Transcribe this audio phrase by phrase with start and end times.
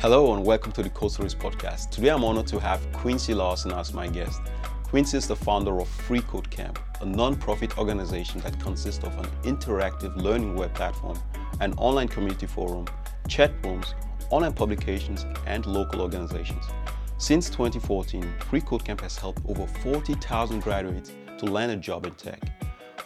[0.00, 1.88] Hello and welcome to the Code Stories podcast.
[1.88, 4.42] Today I'm honored to have Quincy Larson as my guest.
[4.84, 9.24] Quincy is the founder of Free Code Camp, a non-profit organization that consists of an
[9.42, 11.18] interactive learning web platform,
[11.60, 12.84] an online community forum,
[13.26, 13.94] chat rooms,
[14.28, 16.66] online publications, and local organizations.
[17.16, 22.12] Since 2014, Free Code Camp has helped over 40,000 graduates to land a job in
[22.16, 22.42] tech.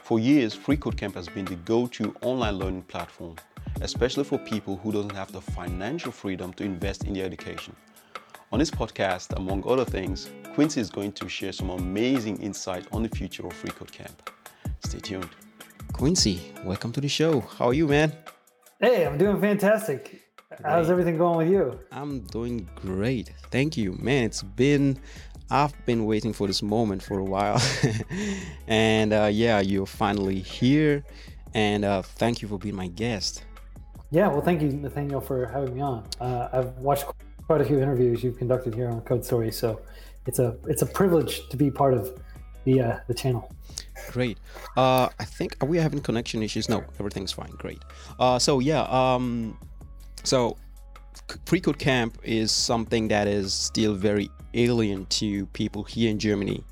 [0.03, 3.37] For years, Free Code Camp has been the go-to online learning platform,
[3.81, 7.75] especially for people who don't have the financial freedom to invest in their education.
[8.53, 13.03] On this podcast, among other things, Quincy is going to share some amazing insight on
[13.03, 14.31] the future of Free Code Camp.
[14.85, 15.29] Stay tuned.
[15.93, 17.41] Quincy, welcome to the show.
[17.41, 18.13] How are you, man?
[18.81, 20.23] Hey, I'm doing fantastic.
[20.49, 20.61] Great.
[20.65, 21.79] How's everything going with you?
[21.93, 23.33] I'm doing great.
[23.51, 23.93] Thank you.
[23.93, 24.99] Man, it's been
[25.51, 27.61] I've been waiting for this moment for a while.
[28.67, 31.05] and uh, yeah, you're finally here.
[31.55, 33.45] And uh, thank you for being my guest.
[34.13, 36.05] Yeah, well, thank you, Nathaniel, for having me on.
[36.21, 37.05] Uh, I've watched
[37.47, 39.81] quite a few interviews you've conducted here on Code Story, so
[40.27, 42.21] it's a it's a privilege to be part of
[42.65, 43.53] the uh, the channel.
[44.11, 44.39] Great.
[44.77, 46.69] Uh, I think are we having connection issues?
[46.69, 47.51] No, everything's fine.
[47.51, 47.83] Great.
[48.19, 48.83] Uh, so yeah.
[48.83, 49.57] Um,
[50.25, 50.57] so
[51.47, 56.65] Free Code Camp is something that is still very alien to people here in Germany.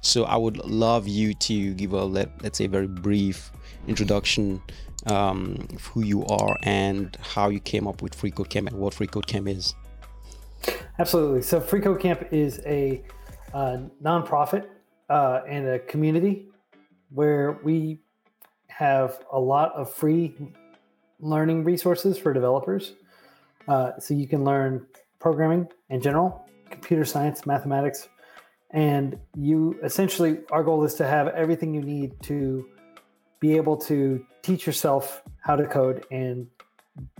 [0.00, 3.50] So I would love you to give a let, let's say very brief
[3.88, 4.62] introduction
[5.06, 8.94] um, who you are and how you came up with Free Code Camp and what
[8.94, 9.74] Free Code Camp is.
[10.98, 11.42] Absolutely.
[11.42, 13.02] So Free Code Camp is a
[13.52, 14.66] uh, nonprofit
[15.08, 16.48] uh, and a community
[17.10, 18.00] where we
[18.68, 20.34] have a lot of free
[21.20, 22.94] learning resources for developers.
[23.68, 24.86] Uh, so you can learn
[25.20, 28.08] programming in general, computer science, mathematics,
[28.70, 32.66] and you essentially our goal is to have everything you need to
[33.44, 36.46] be able to teach yourself how to code and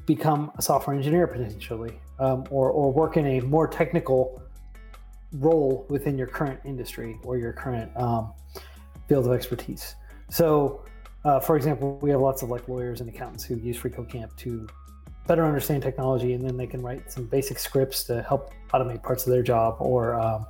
[0.06, 4.42] become a software engineer potentially um, or, or work in a more technical
[5.35, 8.33] role within your current industry or your current um,
[9.07, 9.96] field of expertise.
[10.30, 10.86] So,
[11.27, 14.67] uh, for example, we have lots of like lawyers and accountants who use FreeCodeCamp to
[15.27, 19.27] better understand technology, and then they can write some basic scripts to help automate parts
[19.27, 20.46] of their job, or um,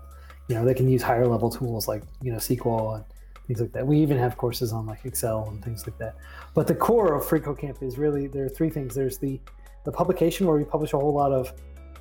[0.49, 3.05] you know they can use higher level tools like you know SQL and
[3.47, 3.87] things like that.
[3.87, 6.17] We even have courses on like Excel and things like that.
[6.55, 8.95] But the core of FreeCodeCamp is really there are three things.
[8.95, 9.41] There's the
[9.85, 11.53] the publication where we publish a whole lot of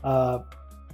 [0.04, 0.40] uh,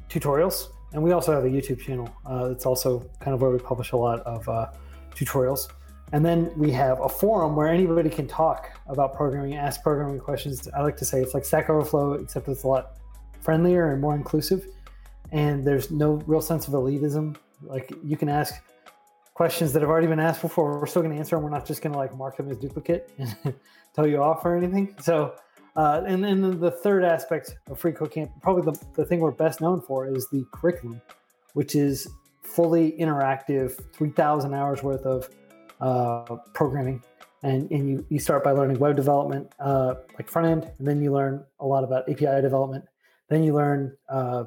[0.09, 2.09] tutorials, and we also have a YouTube channel.
[2.25, 4.71] Uh, it's also kind of where we publish a lot of uh,
[5.13, 5.67] tutorials.
[6.11, 10.67] And then we have a forum where anybody can talk about programming, ask programming questions.
[10.75, 12.97] I like to say it's like Stack Overflow, except it's a lot
[13.41, 14.65] friendlier and more inclusive.
[15.31, 17.37] And there's no real sense of elitism.
[17.61, 18.55] Like you can ask
[19.39, 20.77] questions that have already been asked before.
[20.77, 21.45] We're still going to answer them.
[21.45, 23.55] We're not just going to like mark them as duplicate and
[23.95, 24.93] tell you off or anything.
[24.99, 25.33] So
[25.77, 29.31] uh, and then the third aspect of Free Code Camp, probably the, the thing we're
[29.31, 31.01] best known for is the curriculum,
[31.53, 32.05] which is
[32.43, 35.29] fully interactive, 3,000 hours worth of
[35.79, 37.01] uh, programming.
[37.41, 41.01] And, and you, you start by learning web development, uh, like front end, and then
[41.01, 42.83] you learn a lot about API development.
[43.29, 44.43] Then you learn uh,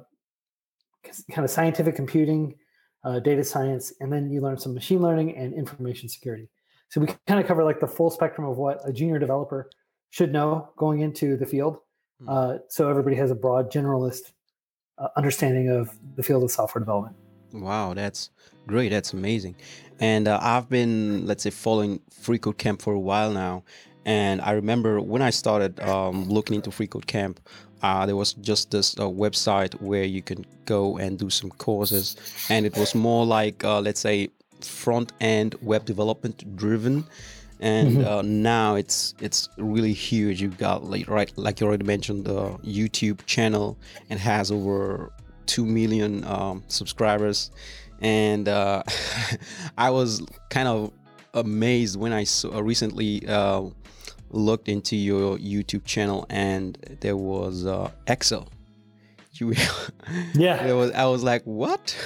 [1.30, 2.56] kind of scientific computing,
[3.04, 6.48] uh, data science, and then you learn some machine learning and information security.
[6.88, 9.70] So we kind of cover like the full spectrum of what a junior developer
[10.10, 11.78] should know going into the field.
[12.20, 12.28] Hmm.
[12.28, 14.32] Uh, so everybody has a broad generalist
[14.98, 17.16] uh, understanding of the field of software development.
[17.52, 18.30] Wow, that's
[18.66, 18.90] great.
[18.90, 19.56] That's amazing.
[20.00, 23.64] And uh, I've been, let's say, following Free Code Camp for a while now.
[24.04, 27.40] And I remember when I started um, looking into Free Code Camp,
[27.82, 32.16] uh, there was just this uh, website where you can go and do some courses.
[32.48, 34.28] And it was more like, uh, let's say,
[34.60, 37.04] front end web development driven
[37.62, 38.06] and mm-hmm.
[38.06, 40.42] uh, now it's it's really huge.
[40.42, 43.78] You've got like right like you already mentioned the YouTube channel
[44.10, 45.12] and has over
[45.46, 47.52] two million um, subscribers,
[48.00, 48.82] and uh,
[49.78, 50.92] I was kind of
[51.34, 53.62] amazed when I saw, uh, recently uh,
[54.32, 58.48] looked into your YouTube channel and there was uh, Excel.
[59.32, 59.54] You,
[60.34, 60.90] yeah, there was.
[60.92, 61.96] I was like, what?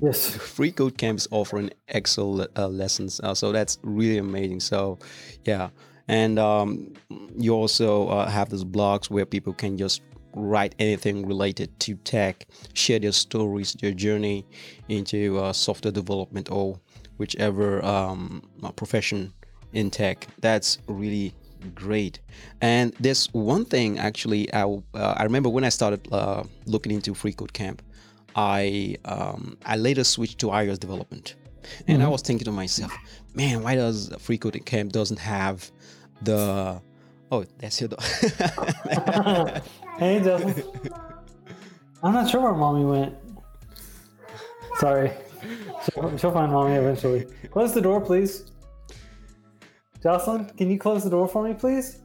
[0.00, 0.34] Yes.
[0.34, 3.20] Free Code Camps offering Excel uh, lessons.
[3.20, 4.58] Uh, so that's really amazing.
[4.58, 4.98] So,
[5.44, 5.70] yeah.
[6.08, 6.94] And um,
[7.38, 10.02] you also uh, have those blogs where people can just
[10.34, 14.44] write anything related to tech, share their stories, their journey
[14.88, 16.80] into uh, software development or
[17.18, 19.32] whichever um, uh, profession
[19.72, 20.26] in tech.
[20.40, 21.34] That's really
[21.74, 22.20] great.
[22.60, 26.06] And there's one thing actually, I, uh, I remember when I started
[26.66, 27.82] looking into Free Code Camp.
[28.34, 31.34] I um, I later switched to iOS development,
[31.86, 32.06] and mm-hmm.
[32.06, 32.90] I was thinking to myself,
[33.34, 35.70] man, why does Free Code Camp doesn't have
[36.22, 36.80] the
[37.30, 38.02] oh that's your dog.
[39.98, 40.64] hey, Justin.
[42.02, 43.14] I'm not sure where mommy went.
[44.78, 45.12] Sorry.
[45.84, 47.26] She'll, she'll find mommy eventually.
[47.50, 48.50] Close the door, please.
[50.02, 51.98] Jocelyn, can you close the door for me, please?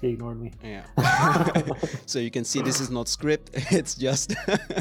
[0.00, 0.52] She ignored me.
[0.62, 0.84] Yeah.
[2.06, 3.50] so you can see this is not script.
[3.70, 4.34] It's just.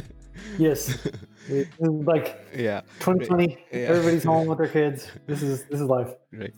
[0.57, 1.07] yes.
[1.47, 2.81] It- like yeah.
[2.99, 3.57] 2020.
[3.71, 3.77] Yeah.
[3.79, 5.07] Everybody's home with their kids.
[5.27, 6.13] This is this is life.
[6.33, 6.53] Right.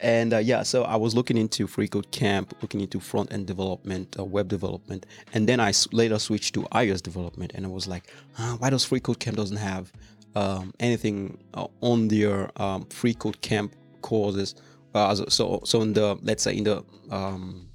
[0.00, 3.46] And uh, yeah, so I was looking into Free Code Camp, looking into front end
[3.46, 7.86] development, uh, web development, and then I later switched to iOS development, and I was
[7.86, 9.92] like, huh, why does Free Code Camp doesn't have
[10.34, 13.72] um, anything uh, on their um, Free Code Camp
[14.10, 14.54] courses?
[14.94, 16.76] Uh, so- so so in the let's say in the
[17.10, 17.68] um,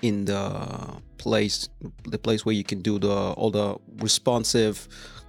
[0.00, 0.42] in the
[1.18, 1.68] place
[2.14, 4.76] the place where you can do the all the responsive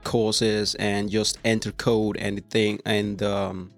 [0.03, 3.71] courses and just enter code and thing and um,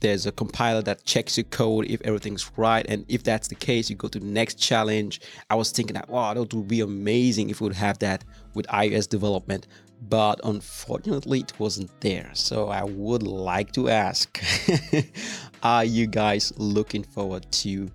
[0.00, 3.88] there's a compiler that checks your code if everything's right and if that's the case
[3.90, 5.20] you go to the next challenge
[5.50, 8.24] i was thinking that wow that would be amazing if we would have that
[8.54, 9.66] with ios development
[10.08, 14.42] but unfortunately it wasn't there so i would like to ask
[15.62, 17.88] are you guys looking forward to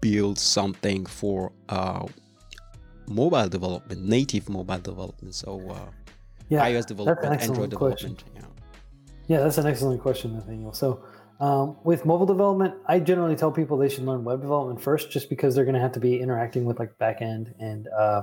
[0.00, 2.06] build something for uh,
[3.08, 5.90] mobile development native mobile development so uh,
[6.48, 6.66] Yeah.
[6.68, 8.14] ios development excellent android question.
[8.14, 8.50] development yeah
[9.26, 10.74] Yeah, that's an excellent question, Nathaniel.
[10.74, 11.02] So,
[11.40, 15.30] um, with mobile development, I generally tell people they should learn web development first, just
[15.30, 18.22] because they're going to have to be interacting with like backend and uh,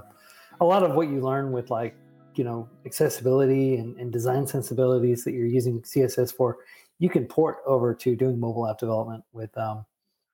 [0.60, 1.96] a lot of what you learn with like
[2.36, 6.58] you know accessibility and, and design sensibilities that you're using CSS for,
[7.00, 9.86] you can port over to doing mobile app development with um,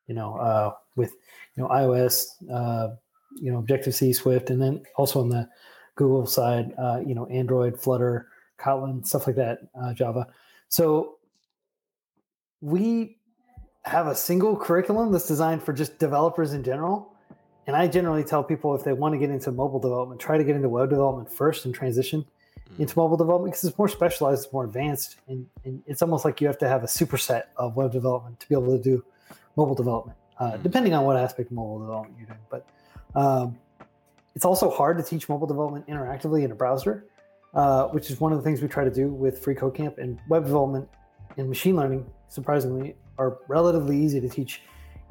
[0.08, 1.12] you know uh, with
[1.56, 2.96] you know iOS, uh,
[3.36, 5.48] you know Objective C, Swift, and then also on the
[5.96, 8.28] Google side, uh, you know Android, Flutter,
[8.60, 10.28] Kotlin, stuff like that, uh, Java.
[10.70, 11.18] So
[12.62, 13.18] we
[13.86, 17.14] have a single curriculum that's designed for just developers in general.
[17.68, 20.44] And I generally tell people if they want to get into mobile development, try to
[20.44, 22.26] get into web development first and transition
[22.80, 26.40] into mobile development because it's more specialized, it's more advanced, and, and it's almost like
[26.42, 29.04] you have to have a superset of web development to be able to do
[29.56, 30.64] mobile development, uh, Mhm.
[30.64, 32.40] depending on what aspect of mobile development you're doing.
[32.50, 32.66] But
[33.16, 33.58] um,
[34.36, 37.06] it's also hard to teach mobile development interactively in a browser,
[37.54, 39.98] uh, which is one of the things we try to do with Free Code Camp
[39.98, 40.88] and web development
[41.38, 42.06] and machine learning.
[42.30, 44.62] Surprisingly, are relatively easy to teach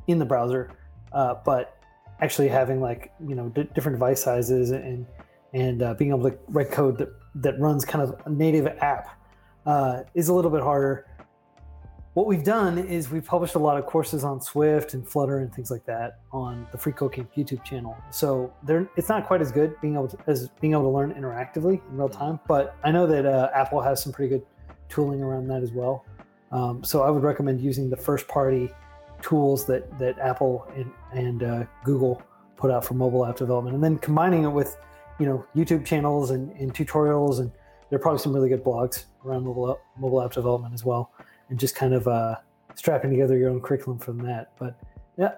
[0.07, 0.71] in the browser,
[1.13, 1.76] uh, but
[2.21, 5.07] actually having like you know d- different device sizes and
[5.53, 9.09] and uh, being able to write code that that runs kind of a native app
[9.67, 11.07] uh, is a little bit harder.
[12.15, 15.53] What we've done is we've published a lot of courses on Swift and Flutter and
[15.53, 17.95] things like that on the Free Code Camp YouTube channel.
[18.11, 21.13] So they're, it's not quite as good being able to, as being able to learn
[21.13, 24.47] interactively in real time, but I know that uh, Apple has some pretty good
[24.89, 26.07] tooling around that as well.
[26.53, 28.71] Um, so I would recommend using the first party
[29.21, 32.23] tools that that Apple and, and uh, Google
[32.57, 34.77] put out for mobile app development, and then combining it with
[35.19, 37.51] you know YouTube channels and, and tutorials, and
[37.89, 41.11] there are probably some really good blogs around mobile app, mobile app development as well,
[41.49, 42.37] and just kind of uh,
[42.75, 44.53] strapping together your own curriculum from that.
[44.59, 44.79] But
[45.19, 45.33] yeah,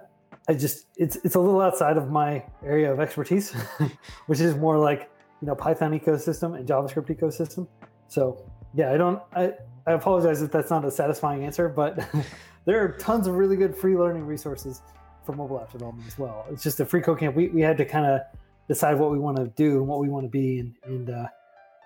[0.47, 3.51] I just it's it's a little outside of my area of expertise,
[4.27, 5.09] which is more like
[5.41, 7.67] you know Python ecosystem and JavaScript ecosystem.
[8.07, 9.53] So yeah, I don't I
[9.87, 12.05] I apologize if that's not a satisfying answer, but
[12.65, 14.81] there are tons of really good free learning resources
[15.29, 16.45] for mobile app development as well.
[16.51, 17.35] It's just a free code camp.
[17.35, 18.21] We, we had to kind of
[18.67, 21.27] decide what we want to do and what we want to be and, and uh,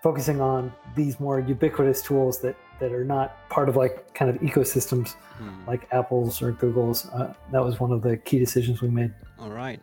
[0.02, 4.38] focusing on these more ubiquitous tools that, that are not part of like kind of
[4.42, 5.68] ecosystems Hmm.
[5.68, 7.08] like Apple's or Google's.
[7.08, 9.12] Uh, that was one of the key decisions we made.
[9.40, 9.80] All right.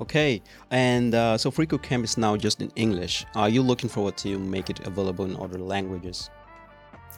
[0.00, 0.42] Okay.
[0.70, 3.26] And uh, so FreeCode Camp is now just in English.
[3.34, 6.30] Are you looking forward to make it available in other languages?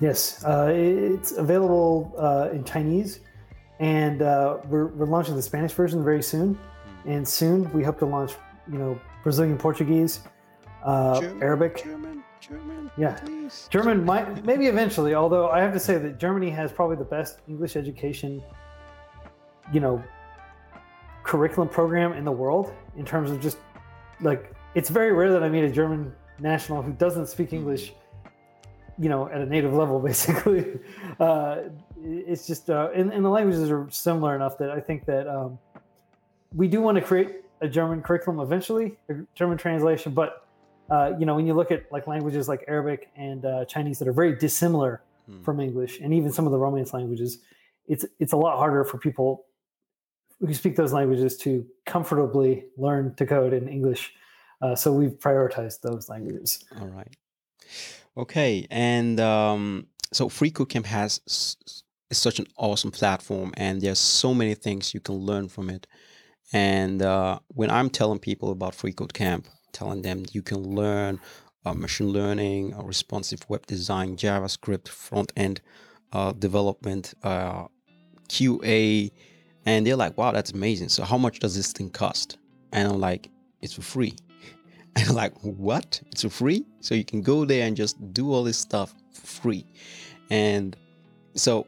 [0.00, 3.20] Yes, uh, it's available uh, in Chinese,
[3.82, 6.56] and uh, we're, we're launching the Spanish version very soon.
[7.04, 8.32] And soon we hope to launch,
[8.70, 10.20] you know, Brazilian Portuguese,
[10.84, 12.90] uh, German, Arabic, German, German.
[12.96, 13.18] Yeah.
[13.24, 13.66] Please.
[13.70, 14.04] German.
[14.04, 15.16] Might maybe eventually.
[15.16, 18.40] Although I have to say that Germany has probably the best English education,
[19.72, 20.02] you know,
[21.24, 23.58] curriculum program in the world in terms of just
[24.20, 27.94] like it's very rare that I meet a German national who doesn't speak English
[28.98, 30.78] you know at a native level basically
[31.20, 31.62] uh,
[32.04, 35.58] it's just uh, and, and the languages are similar enough that i think that um,
[36.54, 40.46] we do want to create a german curriculum eventually a german translation but
[40.90, 44.08] uh, you know when you look at like languages like arabic and uh, chinese that
[44.08, 45.40] are very dissimilar Hmm.
[45.44, 47.38] from english and even some of the romance languages
[47.86, 49.46] it's it's a lot harder for people
[50.40, 54.12] who speak those languages to comfortably learn to code in english
[54.62, 57.06] uh, so we've prioritized those languages All right.
[58.16, 58.66] Okay.
[58.70, 61.20] And um, so Camp has
[62.10, 65.86] is such an awesome platform, and there's so many things you can learn from it.
[66.52, 71.18] And uh, when I'm telling people about Free Code Camp, telling them you can learn
[71.64, 75.62] uh, machine learning, uh, responsive web design, JavaScript, front end
[76.12, 77.66] uh, development, uh,
[78.28, 79.10] QA,
[79.64, 82.36] and they're like, "Wow, that's amazing." So, how much does this thing cost?
[82.72, 83.30] And I'm like,
[83.62, 84.14] "It's for free."
[84.96, 86.00] And I'm like, "What?
[86.10, 89.66] It's free?" So you can go there and just do all this stuff for free.
[90.30, 90.76] And
[91.34, 91.66] so,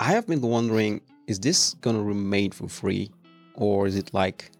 [0.00, 3.10] I have been wondering, is this gonna remain for free,
[3.54, 4.50] or is it like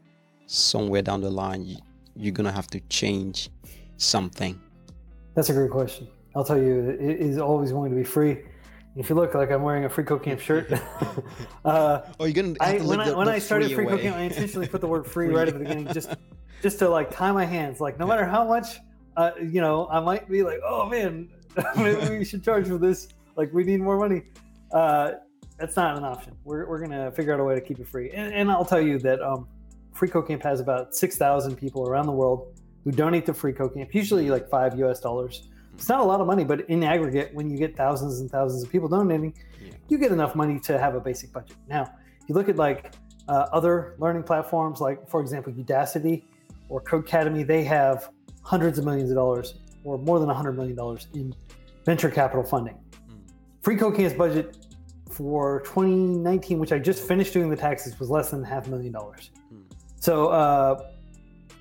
[0.46, 1.76] somewhere down the line you,
[2.16, 3.50] you're gonna have to change
[3.96, 4.60] something?
[5.34, 6.08] That's a great question.
[6.36, 8.42] I'll tell you, it is always going to be free.
[8.96, 10.72] If you look, like I'm wearing a Free Code Camp shirt.
[11.64, 12.54] uh, oh, you're gonna.
[12.60, 14.00] I, to when I the- when the I started free Free Code.
[14.00, 16.14] Camp, I intentionally put the word "free" right at the beginning, just
[16.64, 17.78] just to like tie my hands.
[17.78, 18.78] Like no matter how much,
[19.18, 21.28] uh, you know, I might be like, oh man,
[21.76, 23.06] maybe we should charge for this.
[23.36, 24.22] Like we need more money.
[24.72, 25.12] Uh,
[25.58, 26.32] that's not an option.
[26.42, 28.10] We're, we're gonna figure out a way to keep it free.
[28.12, 29.46] And, and I'll tell you that um,
[29.92, 33.52] Free Code Camp has about six thousand people around the world who donate to Free
[33.52, 33.94] Code Camp.
[33.94, 35.00] Usually like five U.S.
[35.00, 35.48] dollars.
[35.74, 38.62] It's not a lot of money, but in aggregate, when you get thousands and thousands
[38.62, 39.72] of people donating, Yeah.
[39.88, 41.56] you get enough money to have a basic budget.
[41.68, 42.94] Now, if you look at like
[43.28, 46.24] uh, other learning platforms, like for example, Udacity
[46.74, 48.10] or Codecademy, they have
[48.42, 49.54] hundreds of millions of dollars
[49.84, 51.32] or more than $100 million in
[51.86, 52.74] venture capital funding.
[53.08, 53.20] Mm.
[53.62, 54.56] Free Code budget
[55.08, 58.92] for 2019, which I just finished doing the taxes, was less than half a million
[58.92, 59.30] dollars.
[59.52, 59.62] Mm.
[60.00, 60.90] So uh,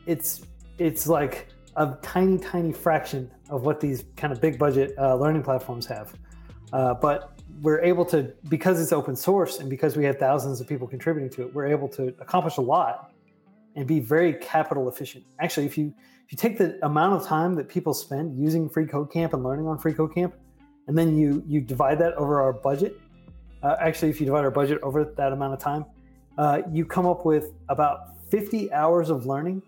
[0.08, 0.42] it's
[0.80, 5.44] it's like a tiny, tiny fraction of what these kind of big budget uh, learning
[5.44, 6.16] platforms have.
[6.72, 10.68] Uh, but we're able to, because it's open source and because we have thousands of
[10.68, 13.13] people contributing to it, we're able to accomplish a lot
[13.76, 15.24] and be very capital efficient.
[15.40, 15.94] Actually, if you
[16.26, 19.44] if you take the amount of time that people spend using Free Code Camp and
[19.44, 20.36] learning on Free Code Camp,
[20.88, 23.00] and then you you divide that over our budget,
[23.64, 25.86] uh, actually, if you divide our budget over that amount of time,
[26.38, 29.62] uh, you come up with about 50 hours of learning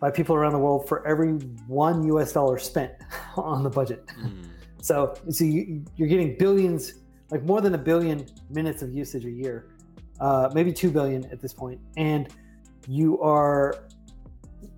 [0.00, 1.32] by people around the world for every
[1.66, 2.92] one US dollar spent
[3.36, 4.06] on the budget.
[4.06, 4.44] Mm.
[4.80, 6.94] So, so you, you're getting billions,
[7.30, 9.70] like more than a billion minutes of usage a year,
[10.20, 12.28] uh, maybe two billion at this point, and
[12.88, 13.74] you are,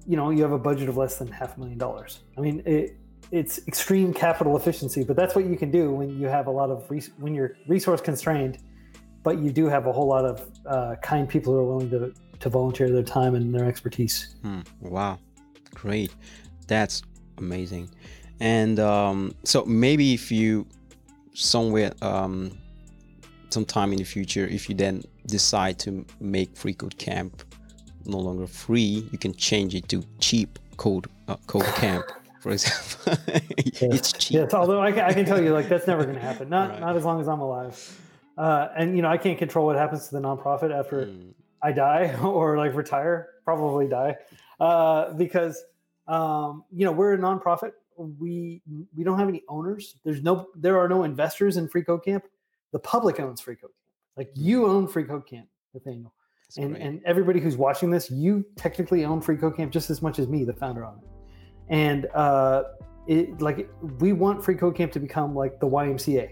[0.04, 2.20] you know, you have a budget of less than half a million dollars.
[2.36, 2.96] I mean, it,
[3.30, 6.70] it's extreme capital efficiency, but that's what you can do when you have a lot
[6.70, 8.58] of res- when you're resource constrained,
[9.22, 12.12] but you do have a whole lot of uh, kind people who are willing to
[12.40, 14.34] to volunteer their time and their expertise.
[14.42, 14.60] Hmm.
[14.80, 15.20] Wow,
[15.72, 16.12] great.
[16.66, 17.02] That's
[17.38, 17.90] amazing.
[18.40, 20.66] And um, so maybe if you
[21.34, 22.50] somewhere um,
[23.50, 27.44] sometime in the future, if you then decide to make Free Code Camp
[28.06, 32.04] no longer free, you can change it to cheap code uh, code camp,
[32.40, 33.14] for example.
[33.56, 34.34] it's cheap.
[34.34, 36.48] Yes, although I can, I can tell you, like that's never going to happen.
[36.48, 36.80] Not Right.
[36.80, 38.00] not as long as I'm alive.
[38.38, 41.72] Uh, and you know, I can't control what happens to the nonprofit after Mm, I
[41.72, 43.28] die or like retire.
[43.44, 44.16] Probably die,
[44.60, 45.62] uh, because
[46.06, 47.72] um, you know we're a nonprofit.
[47.98, 48.62] We
[48.96, 49.96] we don't have any owners.
[50.04, 52.24] There's no there are no investors in Free Code Camp.
[52.72, 53.74] The public owns Free Code Camp.
[54.16, 56.14] Like you own Free Code Camp, Nathaniel,
[56.56, 56.82] that's and great.
[56.82, 60.28] and everybody who's watching this, you technically own Free Code Camp just as much as
[60.28, 61.08] me, the founder of it.
[61.68, 62.64] And uh,
[63.06, 66.30] it like we want Free Code Camp to become like the YMCA,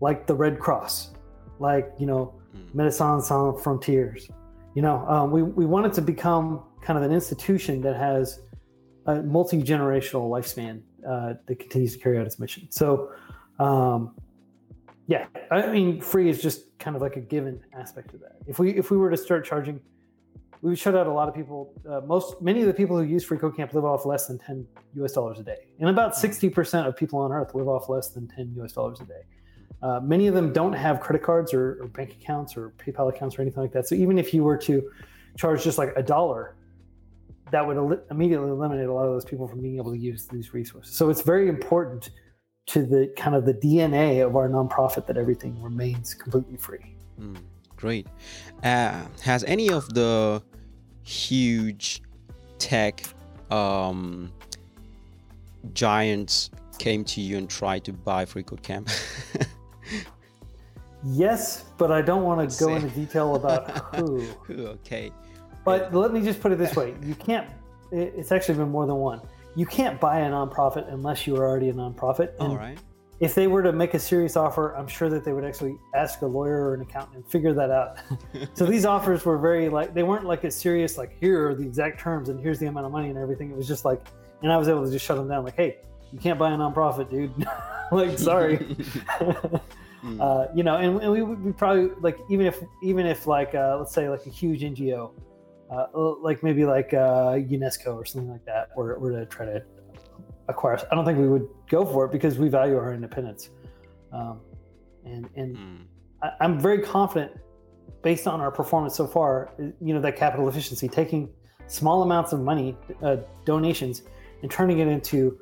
[0.00, 1.12] like the Red Cross,
[1.58, 4.30] like you know Mm, Médecins Sans Frontières.
[4.74, 8.40] You know, um, we, we want it to become kind of an institution that has
[9.06, 12.68] a multi generational lifespan uh, that continues to carry out its mission.
[12.70, 13.10] So,
[13.58, 14.14] um,
[15.12, 18.36] yeah, I mean, free is just kind of like a given aspect of that.
[18.46, 19.78] If we if we were to start charging,
[20.62, 21.74] we would shut out a lot of people.
[21.86, 24.38] Uh, most many of the people who use Free Code Camp live off less than
[24.38, 25.12] ten U.S.
[25.12, 28.26] dollars a day, and about sixty percent of people on Earth live off less than
[28.26, 28.72] ten U.S.
[28.72, 29.20] dollars a day.
[29.82, 33.38] Uh, many of them don't have credit cards or, or bank accounts or PayPal accounts
[33.38, 33.86] or anything like that.
[33.86, 34.90] So even if you were to
[35.36, 36.54] charge just like a dollar,
[37.50, 40.26] that would el- immediately eliminate a lot of those people from being able to use
[40.26, 40.94] these resources.
[40.94, 42.10] So it's very important
[42.66, 46.94] to the kind of the DNA of our nonprofit that everything remains completely free.
[47.20, 47.36] mm,
[47.76, 48.06] great.
[48.62, 50.42] Uh, has any of the
[51.02, 52.02] huge
[52.58, 53.02] tech
[53.50, 54.32] um,
[55.74, 58.88] giants came to you and tried to buy Free Code Camp?
[61.04, 64.24] Yes, but I don't want to go into detail about who.
[64.48, 65.10] okay.
[65.64, 67.50] But let me just put it this way: you can't.
[67.90, 69.20] It's actually been more than one.
[69.54, 72.32] You can't buy a nonprofit unless you are already a nonprofit.
[72.40, 72.78] And All right.
[73.20, 76.22] if they were to make a serious offer, I'm sure that they would actually ask
[76.22, 77.98] a lawyer or an accountant and figure that out.
[78.54, 81.64] so these offers were very like they weren't like a serious like here are the
[81.64, 83.50] exact terms and here's the amount of money and everything.
[83.50, 84.06] It was just like,
[84.42, 85.78] and I was able to just shut them down like, hey,
[86.12, 87.32] you can't buy a nonprofit, dude.
[87.92, 88.76] like, sorry.
[90.02, 93.54] Mm, uh, you know, and, and we would probably like even if even if like
[93.54, 95.12] uh, let's say like a huge NGO
[95.72, 99.62] uh, like maybe like uh, UNESCO or something like that, or, or to try to
[100.48, 100.78] acquire.
[100.90, 103.50] I don't think we would go for it because we value our independence.
[104.12, 104.40] Um,
[105.04, 105.78] and and mm.
[106.22, 107.32] I, I'm very confident,
[108.02, 111.30] based on our performance so far, you know, that capital efficiency, taking
[111.68, 114.02] small amounts of money, uh, donations,
[114.42, 115.38] and turning it into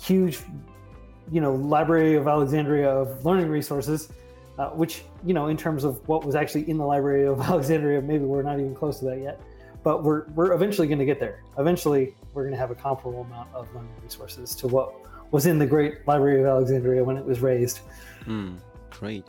[0.00, 0.38] huge,
[1.30, 4.10] you know, Library of Alexandria of learning resources.
[4.58, 8.00] Uh, which you know, in terms of what was actually in the Library of Alexandria,
[8.00, 9.38] maybe we're not even close to that yet
[9.86, 11.44] but we're we're eventually going to get there.
[11.58, 14.92] Eventually, we're going to have a comparable amount of learning resources to what
[15.30, 17.78] was in the Great Library of Alexandria when it was raised.
[18.24, 18.56] Mm,
[18.90, 19.24] great.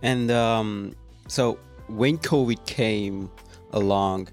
[0.00, 0.94] And um,
[1.26, 3.30] so when COVID came
[3.72, 4.28] along,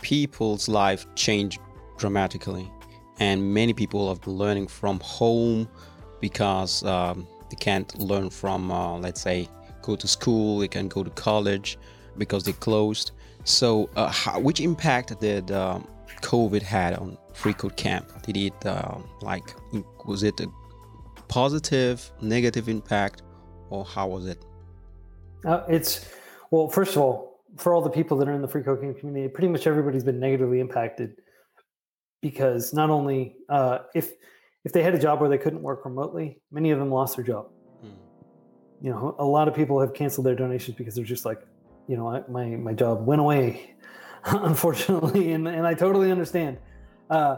[0.00, 1.60] people's life changed
[1.98, 2.66] dramatically,
[3.20, 5.68] and many people have been learning from home
[6.22, 9.46] because um, they can't learn from, uh, let's say,
[9.82, 10.60] go to school.
[10.60, 11.78] They can't go to college
[12.16, 13.10] because they closed.
[13.48, 15.88] So, uh, how, which impact did um,
[16.20, 18.22] COVID had on Free Code Camp?
[18.22, 19.54] Did it uh, like
[20.06, 20.48] was it a
[21.28, 23.22] positive, negative impact,
[23.70, 24.44] or how was it?
[25.46, 26.06] Uh, it's
[26.50, 29.28] well, first of all, for all the people that are in the Free Camp community,
[29.28, 31.14] pretty much everybody's been negatively impacted
[32.20, 34.12] because not only uh, if
[34.66, 37.24] if they had a job where they couldn't work remotely, many of them lost their
[37.24, 37.46] job.
[37.80, 37.88] Hmm.
[38.82, 41.40] You know, a lot of people have canceled their donations because they're just like,
[41.88, 43.74] you know, my my job went away,
[44.24, 46.58] unfortunately, and and I totally understand.
[47.10, 47.36] Uh,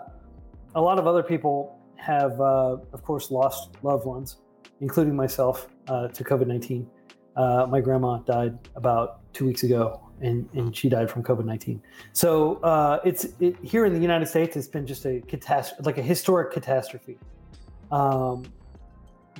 [0.75, 4.37] a lot of other people have, uh, of course, lost loved ones,
[4.81, 6.91] including myself, uh, to COVID nineteen.
[7.37, 11.81] Uh, my grandma died about two weeks ago, and, and she died from COVID nineteen.
[12.13, 15.99] So uh, it's it, here in the United States, it's been just a catastrophe, like
[15.99, 17.19] a historic catastrophe.
[17.93, 18.45] Um,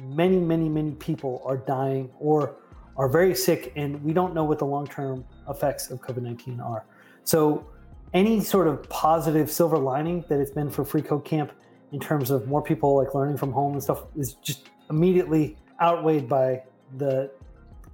[0.03, 2.57] many, many, many people are dying or
[3.01, 6.61] are very sick, and we don't know what the long term effects of COVID 19
[6.61, 6.85] are.
[7.25, 7.67] So,
[8.13, 11.51] any sort of positive silver lining that it's been for Free Code Camp
[11.93, 16.29] in terms of more people like learning from home and stuff is just immediately outweighed
[16.29, 16.63] by
[16.99, 17.31] the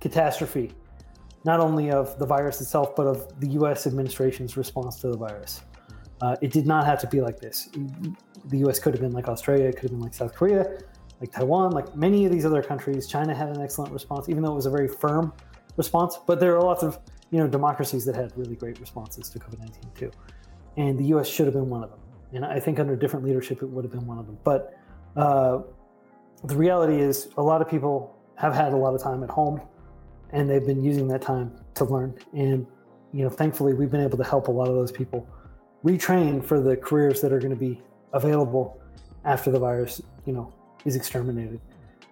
[0.01, 0.73] catastrophe,
[1.45, 5.63] not only of the virus itself, but of the US administration's response to the virus.
[6.21, 7.69] Uh, it did not have to be like this.
[8.47, 10.79] The US could have been like Australia, it could have been like South Korea,
[11.21, 14.53] like Taiwan, like many of these other countries, China had an excellent response, even though
[14.53, 15.33] it was a very firm
[15.77, 16.19] response.
[16.27, 16.99] But there are lots of
[17.31, 20.11] you know democracies that had really great responses to COVID nineteen too,
[20.77, 21.29] and the U.S.
[21.29, 22.01] should have been one of them.
[22.33, 24.39] And I think under different leadership, it would have been one of them.
[24.45, 24.79] But
[25.17, 25.61] uh,
[26.45, 29.61] the reality is, a lot of people have had a lot of time at home,
[30.31, 32.15] and they've been using that time to learn.
[32.33, 32.67] And
[33.13, 35.27] you know, thankfully, we've been able to help a lot of those people
[35.85, 37.81] retrain for the careers that are going to be
[38.13, 38.81] available
[39.25, 40.53] after the virus, you know,
[40.87, 41.61] is exterminated.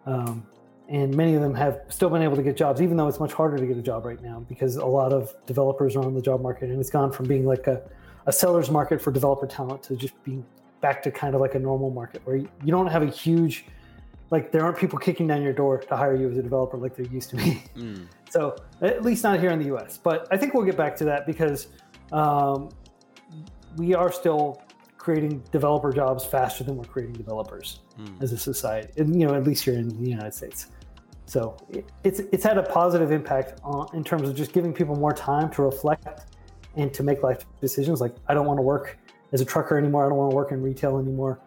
[0.07, 0.47] Um,
[0.89, 3.33] and many of them have still been able to get jobs, even though it's much
[3.33, 6.21] harder to get a job right now because a lot of developers are on the
[6.21, 7.81] job market, and it's gone from being like a,
[8.27, 10.45] a seller's market for developer talent to just being
[10.83, 13.65] back to kind of like a normal market where you, don't have a huge
[14.31, 16.95] like there aren't people kicking down your door to hire you as a developer like
[16.95, 17.63] there used to be.
[17.75, 18.07] Mm.
[18.31, 19.97] So at least not here in the U.S.
[19.97, 21.69] But I think we'll get back to that because
[22.13, 22.69] um,
[23.77, 24.64] we are still
[25.05, 28.23] creating developer jobs faster than we're creating developers mm.
[28.23, 30.69] as a society, and, you know, at least here in the United States.
[31.27, 34.97] So it, it's it's had a positive impact on, in terms of just giving people
[34.97, 36.33] more time to reflect
[36.77, 38.01] and to make life decisions.
[38.01, 38.99] Like, I don't want to work
[39.33, 40.07] as a trucker anymore.
[40.07, 41.39] I don't want to work in retail anymore.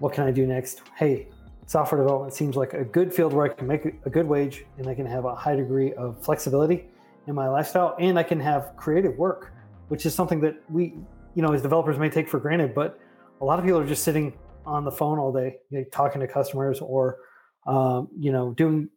[0.00, 0.82] What can I do next?
[0.96, 1.28] Hey,
[1.66, 4.88] software development seems like a good field where I can make a good wage and
[4.88, 6.88] I can have a high degree of flexibility
[7.28, 9.52] in my lifestyle and I can have creative work,
[9.88, 10.94] which is something that we,
[11.36, 12.98] you know, as developers may take for granted, but
[13.40, 14.32] a lot of people are just sitting
[14.66, 17.18] on the phone all day, you know, talking to customers or,
[17.66, 18.88] um, you know, doing,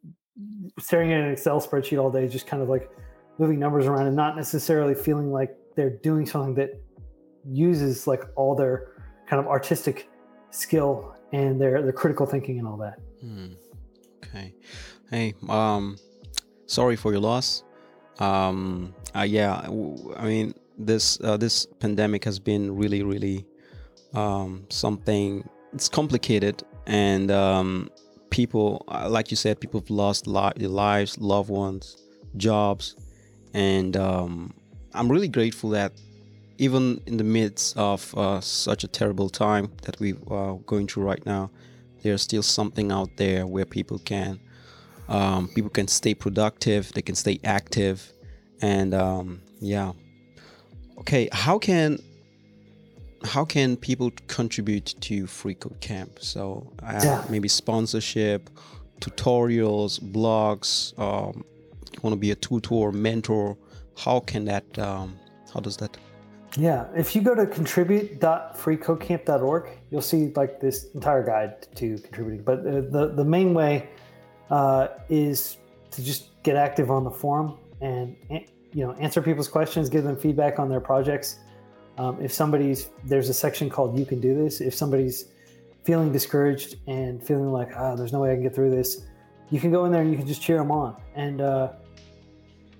[0.78, 2.90] staring at an Excel spreadsheet all day, just kind of like
[3.38, 6.70] moving numbers around and not necessarily feeling like they're doing something that
[7.46, 8.92] uses like all their
[9.28, 10.08] kind of artistic
[10.50, 12.98] skill and their their critical thinking and all that.
[13.20, 13.52] Hmm.
[14.24, 14.54] Okay.
[15.10, 15.96] Hey, um,
[16.66, 17.64] sorry for your loss.
[18.18, 19.60] Um, uh, yeah,
[20.16, 23.46] I mean this uh, this pandemic has been really really
[24.14, 27.90] um, something it's complicated and um,
[28.30, 31.96] people uh, like you said people have lost li- lives loved ones
[32.36, 32.96] jobs
[33.54, 34.52] and um,
[34.94, 35.92] i'm really grateful that
[36.58, 41.04] even in the midst of uh, such a terrible time that we are going through
[41.04, 41.50] right now
[42.02, 44.38] there's still something out there where people can
[45.08, 48.12] um, people can stay productive they can stay active
[48.60, 49.92] and um, yeah.
[50.98, 51.98] Okay how can
[53.24, 56.18] how can people contribute to Free Code Camp?
[56.20, 57.24] So uh, yeah.
[57.28, 58.48] maybe sponsorship,
[59.00, 60.96] tutorials, blogs.
[60.98, 61.44] Um,
[61.92, 63.56] you want to be a tutor, mentor.
[63.96, 64.78] How can that?
[64.78, 65.18] Um,
[65.52, 65.96] how does that
[66.56, 72.42] Yeah, if you go to contribute.freecodecamp.org, you'll see like this entire guide to contributing.
[72.42, 73.88] But the the, the main way
[74.50, 75.56] uh, is
[75.90, 80.16] to just get active on the forum and you know answer people's questions, give them
[80.16, 81.38] feedback on their projects.
[81.98, 85.26] Um, if somebody's there's a section called "You Can Do This." If somebody's
[85.84, 89.02] feeling discouraged and feeling like ah, there's no way I can get through this,
[89.50, 90.96] you can go in there and you can just cheer them on.
[91.14, 91.72] And uh,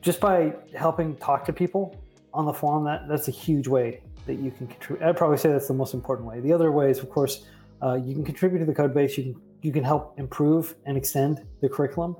[0.02, 1.96] just by helping talk to people
[2.32, 5.04] on the forum, that that's a huge way that you can contribute.
[5.04, 6.40] I'd probably say that's the most important way.
[6.40, 7.46] The other way is, of course,
[7.82, 9.18] uh, you can contribute to the code base.
[9.18, 12.14] You can you can help improve and extend the curriculum.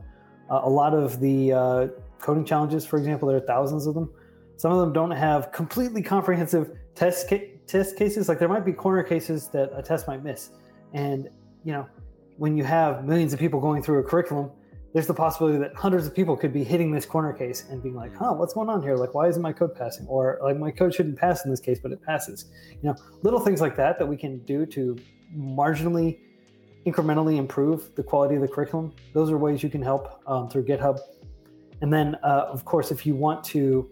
[0.51, 1.87] Uh, a lot of the uh,
[2.19, 4.11] coding challenges, for example, there are thousands of them.
[4.59, 8.29] Some of them don't have completely comprehensive test ca- test cases.
[8.29, 10.51] Like there might be corner cases that a test might miss,
[10.93, 11.29] and
[11.65, 11.87] you know
[12.39, 14.51] when you have millions of people going through a curriculum,
[14.93, 17.95] there's the possibility that hundreds of people could be hitting this corner case and being
[17.95, 18.97] like, "Huh, what's going on here?
[18.97, 21.79] Like, why isn't my code passing?" Or like, "My code shouldn't pass in this case,
[21.81, 22.47] but it passes."
[22.83, 24.97] You know, little things like that that we can do to
[25.37, 26.19] marginally,
[26.85, 28.93] incrementally improve the quality of the curriculum.
[29.15, 30.99] Those are ways you can help um, through GitHub.
[31.81, 33.89] And then, uh, of course, if you want to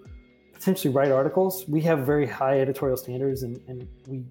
[0.59, 4.25] potentially write articles, we have very high editorial standards, and, and we,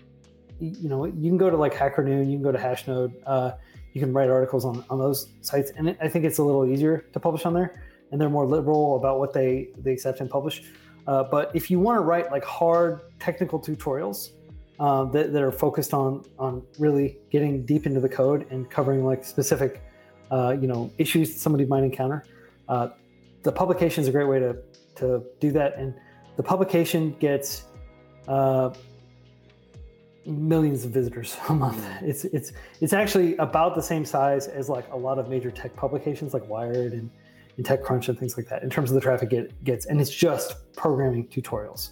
[0.59, 3.13] you know, you can go to like HackerNoon, you can go to Hashnode.
[3.25, 3.51] Uh,
[3.93, 5.71] you can write articles on, on those sites.
[5.77, 8.45] And it, i think it's a little easier to publish on there and they're more
[8.45, 10.63] liberal about what they they accept and publish.
[11.07, 14.31] Uh, but if you want to write like hard technical tutorials
[14.79, 19.05] uh, that, that are focused on on really getting deep into the code and covering
[19.05, 19.81] like specific
[20.29, 22.25] uh, you know issues somebody might encounter
[22.67, 22.89] uh,
[23.43, 24.57] the publication is a great way to
[24.95, 25.77] to do that.
[25.77, 25.93] And
[26.37, 27.65] the publication gets
[28.27, 28.71] uh,
[30.25, 31.83] millions of visitors a month.
[32.01, 35.75] It's it's it's actually about the same size as like a lot of major tech
[35.75, 37.09] publications like Wired and,
[37.57, 39.85] and TechCrunch and things like that in terms of the traffic it gets.
[39.85, 41.91] And it's just programming tutorials.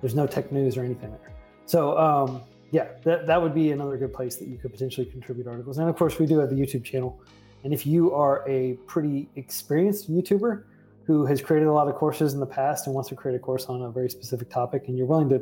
[0.00, 1.32] There's no tech news or anything there.
[1.66, 5.46] So um, yeah, that, that would be another good place that you could potentially contribute
[5.46, 5.78] articles.
[5.78, 7.20] And of course, we do have the YouTube channel.
[7.64, 10.64] And if you are a pretty experienced YouTuber
[11.08, 13.38] who has created a lot of courses in the past and wants to create a
[13.38, 15.40] course on a very specific topic, and you're willing to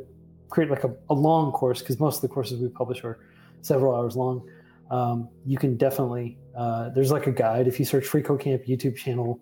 [0.49, 3.19] create like a, a long course because most of the courses we publish are
[3.63, 4.49] several hours long.
[4.93, 8.97] Um, you can definitely uh, there's like a guide if you search Free Code YouTube
[8.97, 9.41] channel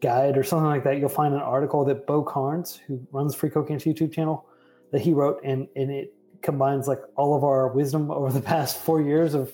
[0.00, 0.98] guide or something like that.
[0.98, 4.46] You'll find an article that Beau Carnes, who runs Free Code YouTube channel,
[4.92, 8.78] that he wrote, and and it combines like all of our wisdom over the past
[8.78, 9.52] four years of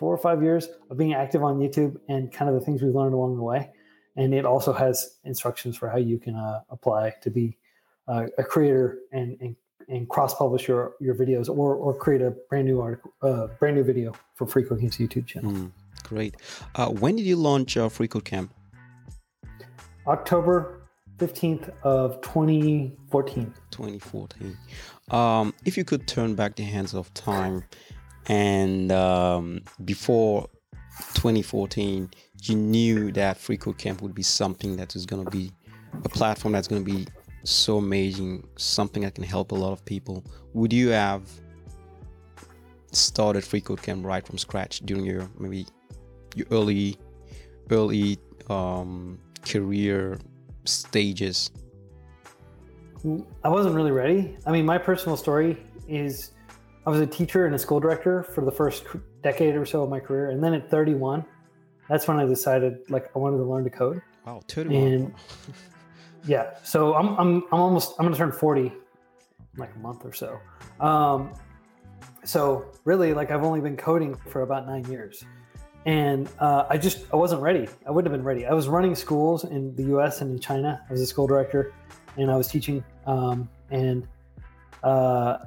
[0.00, 2.96] four or five years of being active on YouTube and kind of the things we've
[2.96, 3.70] learned along the way.
[4.18, 7.56] And it also has instructions for how you can uh, apply to be
[8.08, 9.56] uh, a creator and, and
[9.88, 13.84] and cross-publish your your videos or or create a brand new article, uh, brand new
[13.84, 15.52] video for Free Camp's YouTube channel.
[15.52, 16.36] Mm, great.
[16.74, 18.52] Uh, when did you launch uh, Free Code Camp?
[20.06, 20.82] October
[21.18, 23.54] fifteenth of twenty fourteen.
[23.70, 24.58] Twenty fourteen.
[25.10, 27.64] Um, if you could turn back the hands of time,
[28.26, 30.48] and um, before
[31.14, 32.10] 2014,
[32.42, 35.52] you knew that Free Code Camp would be something that is going to be
[36.04, 37.06] a platform that's going to be
[37.44, 40.24] so amazing, something that can help a lot of people.
[40.52, 41.22] Would you have
[42.92, 45.66] started Free Code Camp right from scratch during your maybe
[46.34, 46.96] your early
[47.70, 50.18] early um, career
[50.64, 51.50] stages?
[53.44, 54.36] I wasn't really ready.
[54.44, 56.32] I mean, my personal story is
[56.86, 58.84] I was a teacher and a school director for the first
[59.22, 61.24] decade or so of my career, and then at 31,
[61.88, 64.02] that's when I decided like I wanted to learn to code.
[64.26, 64.82] Wow, 31.
[64.82, 65.14] And
[66.26, 66.54] yeah.
[66.62, 68.72] So I'm I'm I'm almost I'm gonna turn 40 in
[69.56, 70.38] like a month or so.
[70.80, 71.32] Um,
[72.24, 75.24] so really, like I've only been coding for about nine years,
[75.86, 77.68] and uh, I just I wasn't ready.
[77.86, 78.46] I wouldn't have been ready.
[78.46, 80.20] I was running schools in the U.S.
[80.20, 80.84] and in China.
[80.88, 81.72] I was a school director,
[82.16, 84.06] and I was teaching, um, and
[84.82, 85.38] uh,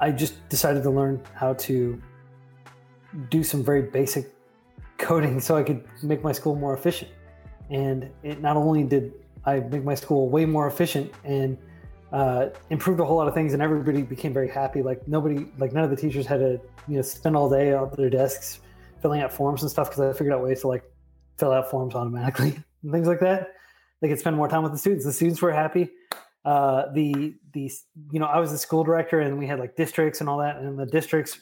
[0.00, 2.00] I just decided to learn how to
[3.30, 4.30] do some very basic
[4.98, 7.10] coding so I could make my school more efficient.
[7.70, 9.12] And it not only did
[9.44, 11.56] I make my school way more efficient and
[12.12, 14.82] uh, improved a whole lot of things, and everybody became very happy.
[14.82, 17.96] Like nobody, like none of the teachers had to, you know, spend all day at
[17.96, 18.60] their desks
[19.02, 20.84] filling out forms and stuff because I figured out ways to like
[21.38, 23.48] fill out forms automatically and things like that.
[24.00, 25.04] They could spend more time with the students.
[25.04, 25.90] The students were happy.
[26.44, 27.70] Uh, the the
[28.10, 30.56] you know I was the school director and we had like districts and all that,
[30.56, 31.38] and the districts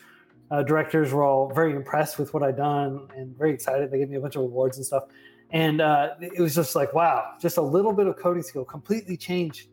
[0.51, 3.91] uh, directors were all very impressed with what I'd done and very excited.
[3.91, 5.05] They gave me a bunch of awards and stuff.
[5.51, 9.17] And uh, it was just like, wow, just a little bit of coding skill completely
[9.17, 9.69] changed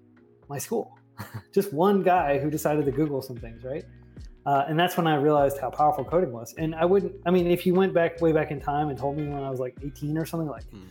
[0.49, 0.97] my school.
[1.53, 3.86] just one guy who decided to Google some things, right?
[4.45, 6.53] Uh, and that's when I realized how powerful coding was.
[6.57, 9.17] And I wouldn't, I mean, if you went back way back in time and told
[9.17, 10.86] me when I was like 18 or something, like, mm.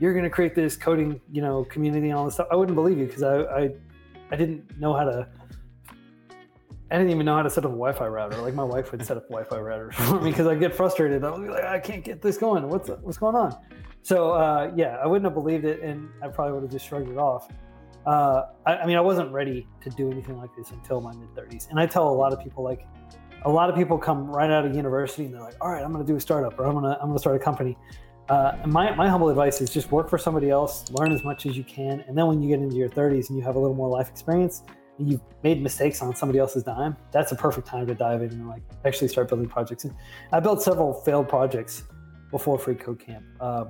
[0.00, 2.74] you're going to create this coding, you know, community and all this stuff, I wouldn't
[2.74, 3.70] believe you because I, I,
[4.30, 5.28] I didn't know how to
[6.90, 8.36] I didn't even know how to set up a Wi-Fi router.
[8.36, 11.24] Like my wife would set up Wi-Fi routers for me because I get frustrated.
[11.24, 12.68] I would be like, I can't get this going.
[12.68, 13.56] What's what's going on?
[14.02, 17.08] So uh, yeah, I wouldn't have believed it, and I probably would have just shrugged
[17.08, 17.48] it off.
[18.06, 21.34] Uh, I, I mean, I wasn't ready to do anything like this until my mid
[21.34, 22.86] 30s, and I tell a lot of people like,
[23.44, 25.92] a lot of people come right out of university and they're like, all right, I'm
[25.92, 27.76] going to do a startup or I'm going to I'm going to start a company.
[28.28, 31.56] Uh, my, my humble advice is just work for somebody else, learn as much as
[31.56, 33.76] you can, and then when you get into your 30s and you have a little
[33.76, 37.86] more life experience, and you've made mistakes on somebody else's dime, that's a perfect time
[37.86, 39.84] to dive in and like actually start building projects.
[39.84, 39.94] And
[40.32, 41.84] I built several failed projects
[42.30, 43.24] before Free Code Camp.
[43.40, 43.66] Uh,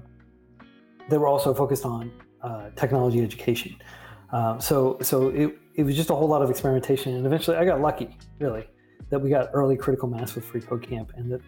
[1.09, 2.11] they were also focused on
[2.43, 3.77] uh, technology education.
[4.33, 7.65] Um, so so it, it was just a whole lot of experimentation, and eventually I
[7.65, 8.69] got lucky, really,
[9.11, 11.41] that we got early critical mass with Free Code Camp, and that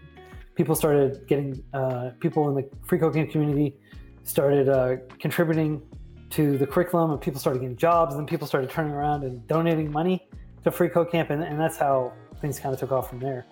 [0.54, 3.76] people started getting uh, people in the Free Code Camp community
[4.24, 5.82] started uh, contributing
[6.30, 9.46] to the curriculum, and people started getting jobs, and then people started turning around and
[9.46, 10.28] donating money
[10.64, 13.46] to Free Code Camp, and, and that's how things kind of took off from there.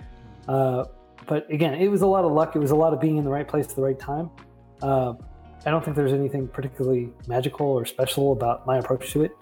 [0.49, 0.85] Uh,
[1.27, 2.55] but again, it was a lot of luck.
[2.55, 4.31] It was a lot of being in the right place at the right time.
[4.83, 5.15] Uh,
[5.65, 9.33] I don't think there's anything particularly magical or special about my approach to it.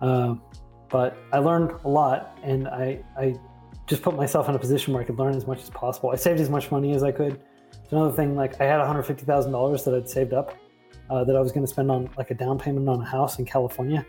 [0.00, 0.42] Um,
[0.88, 3.34] but I learned a lot, and I, I
[3.86, 6.10] just put myself in a position where I could learn as much as possible.
[6.10, 7.40] I saved as much money as I could.
[7.70, 10.54] It's another thing, like I had $150,000 that I'd saved up
[11.10, 13.38] uh, that I was going to spend on like a down payment on a house
[13.38, 14.06] in California,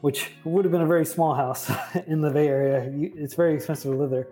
[0.00, 1.70] which would have been a very small house
[2.06, 2.90] in the Bay Area.
[2.94, 4.28] It's very expensive to live there.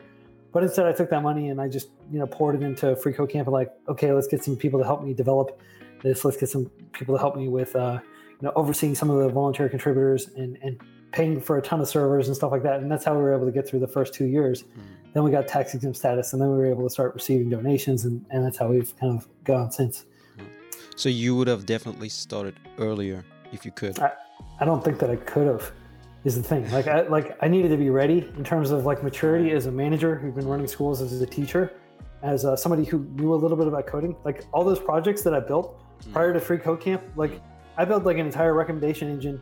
[0.52, 3.12] But instead, I took that money and I just you know poured it into Free
[3.12, 3.46] Code Camp.
[3.46, 5.60] And like, okay, let's get some people to help me develop
[6.02, 6.24] this.
[6.24, 9.28] Let's get some people to help me with, uh, you know, overseeing some of the
[9.28, 10.80] volunteer contributors and, and
[11.12, 12.80] paying for a ton of servers and stuff like that.
[12.80, 14.62] And that's how we were able to get through the first two years.
[14.62, 15.12] Mm.
[15.14, 18.04] Then we got tax exempt status, and then we were able to start receiving donations,
[18.04, 20.04] and, and that's how we've kind of gone since.
[20.96, 23.98] So you would have definitely started earlier if you could.
[23.98, 24.12] I,
[24.60, 25.72] I don't think that I could have.
[26.24, 29.04] Is the thing like I like I needed to be ready in terms of like
[29.04, 31.74] maturity as a manager who'd been running schools as a teacher,
[32.22, 34.16] as uh, somebody who knew a little bit about coding.
[34.24, 35.80] Like all those projects that I built,
[36.12, 37.40] prior to Free Code Camp, like
[37.76, 39.40] I built like an entire recommendation engine,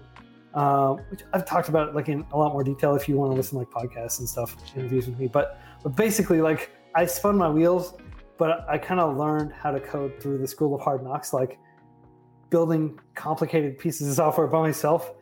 [0.53, 3.37] uh, which I've talked about like in a lot more detail if you want to
[3.37, 5.27] listen to like podcasts and stuff, interviews with me.
[5.27, 7.95] But but basically, like I spun my wheels,
[8.38, 11.59] but I kind of learned how to code through the School of Hard Knocks, like
[12.51, 15.12] building complicated pieces of software by myself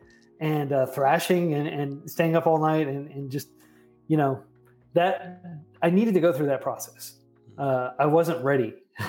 [0.40, 3.48] and uh, thrashing and, and staying up all night and, and just
[4.08, 4.42] you know
[4.94, 5.42] that
[5.82, 7.16] I needed to go through that process.
[7.56, 8.74] Uh, I wasn't ready.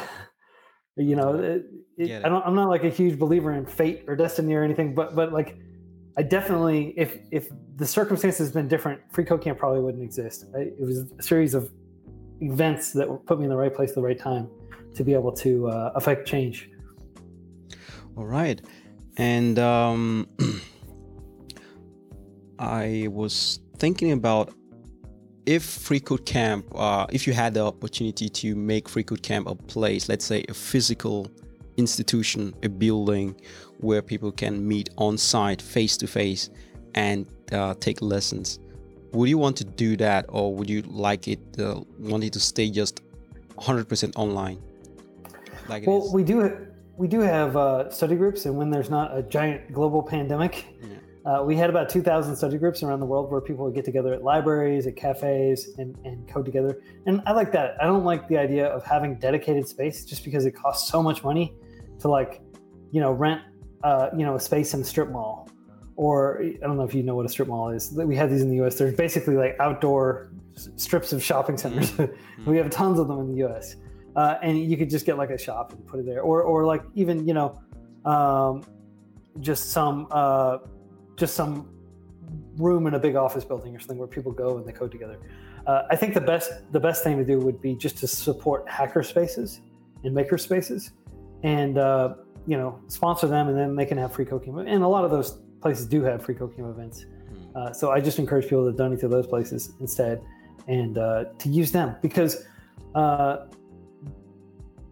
[0.96, 1.66] you know it,
[1.98, 4.94] it, I don't, i'm not like a huge believer in fate or destiny or anything
[4.94, 5.58] but but like
[6.18, 10.46] i definitely if if the circumstances had been different free code camp probably wouldn't exist
[10.56, 11.72] I, it was a series of
[12.44, 14.50] events that put me in the right place at the right time
[14.96, 16.70] to be able to uh, affect change.
[18.16, 18.62] All right.
[19.18, 20.28] And um
[22.60, 24.54] i was thinking about
[25.46, 29.48] if Free Code Camp, uh, if you had the opportunity to make Free Code Camp
[29.48, 31.28] a place, let's say a physical
[31.76, 33.36] institution, a building
[33.80, 36.50] where people can meet on site, face to face,
[36.96, 38.60] and uh, take lessons,
[39.14, 42.40] would you want to do that, or would you like it, uh, want it to
[42.40, 43.02] stay just
[43.58, 44.62] 100% online?
[45.70, 49.24] Like well, we do we do have uh, study groups, and when there's not a
[49.24, 50.98] giant global pandemic, yeah.
[51.26, 54.14] Uh, we had about 2,000 study groups around the world where people would get together
[54.14, 56.82] at libraries, at cafes, and, and code together.
[57.06, 57.78] And I like that.
[57.82, 61.24] I don't like the idea of having dedicated space just because it costs so much
[61.24, 61.56] money
[62.00, 62.42] to like,
[62.92, 63.42] you know, rent,
[63.86, 65.48] uh, you know, a space in a strip mall.
[65.96, 67.92] Or I don't know if you know what a strip mall is.
[67.92, 68.76] We have these in the U.S.
[68.76, 70.32] There's basically like outdoor
[70.76, 71.92] strips of shopping centers.
[71.92, 72.46] Mm-hmm.
[72.50, 73.76] we have tons of them in the U.S.
[74.16, 76.66] Uh, and you could just get like a shop and put it there, or or
[76.66, 77.60] like even you know,
[78.06, 78.64] um,
[79.40, 80.60] just some uh,
[81.16, 81.70] just some
[82.58, 85.18] room in a big office building or something where people go and they code together.
[85.66, 88.68] Uh, I think the best the best thing to do would be just to support
[88.70, 89.62] hacker spaces
[90.04, 90.92] and maker spaces,
[91.44, 94.44] and uh, you know sponsor them, and then they can have free camp.
[94.46, 97.06] And a lot of those places do have free camp events.
[97.06, 97.58] Hmm.
[97.58, 100.22] Uh, so I just encourage people to donate to those places instead,
[100.68, 102.46] and uh, to use them because
[102.96, 103.48] uh,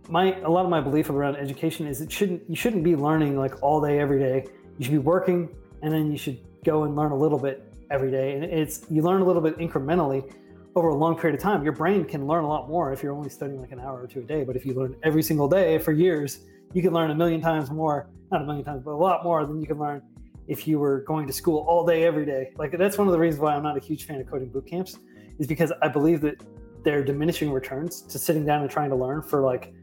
[0.10, 3.38] my a lot of my belief around education is it shouldn't you shouldn't be learning
[3.38, 4.46] like all day every day.
[4.78, 5.50] You should be working
[5.82, 8.36] and then you should go and learn a little bit every day.
[8.36, 10.34] And it's you learn a little bit incrementally
[10.76, 11.64] over a long period of time.
[11.64, 14.08] Your brain can learn a lot more if you're only studying like an hour or
[14.08, 14.44] two a day.
[14.44, 16.40] But if you learn every single day for years,
[16.74, 19.46] you can learn a million times more, not a million times, but a lot more
[19.46, 20.02] than you can learn
[20.52, 22.52] if you were going to school all day every day.
[22.58, 24.68] Like that's one of the reasons why I'm not a huge fan of coding boot
[24.68, 25.00] camps,
[25.40, 26.44] is because I believe that
[26.84, 29.74] they're diminishing returns to sitting down and trying to learn for like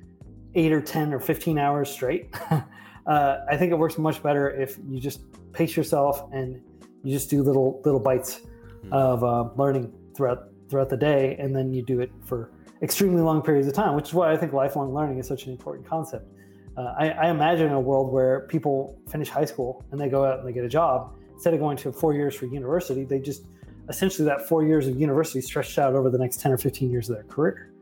[0.54, 2.34] eight or 10 or 15 hours straight.
[2.50, 5.20] uh, I think it works much better if you just
[5.54, 6.60] pace yourself and
[7.02, 8.42] you just do little little bites
[8.84, 8.92] mm.
[8.92, 12.50] of uh, learning throughout throughout the day, and then you do it for
[12.82, 15.52] extremely long periods of time, which is why I think lifelong learning is such an
[15.52, 16.30] important concept.
[16.78, 20.38] Uh, I, I, imagine a world where people finish high school and they go out
[20.38, 23.04] and they get a job instead of going to four years for university.
[23.04, 23.46] They just
[23.88, 27.10] essentially that four years of university stretched out over the next ten or fifteen years
[27.10, 27.72] of their career.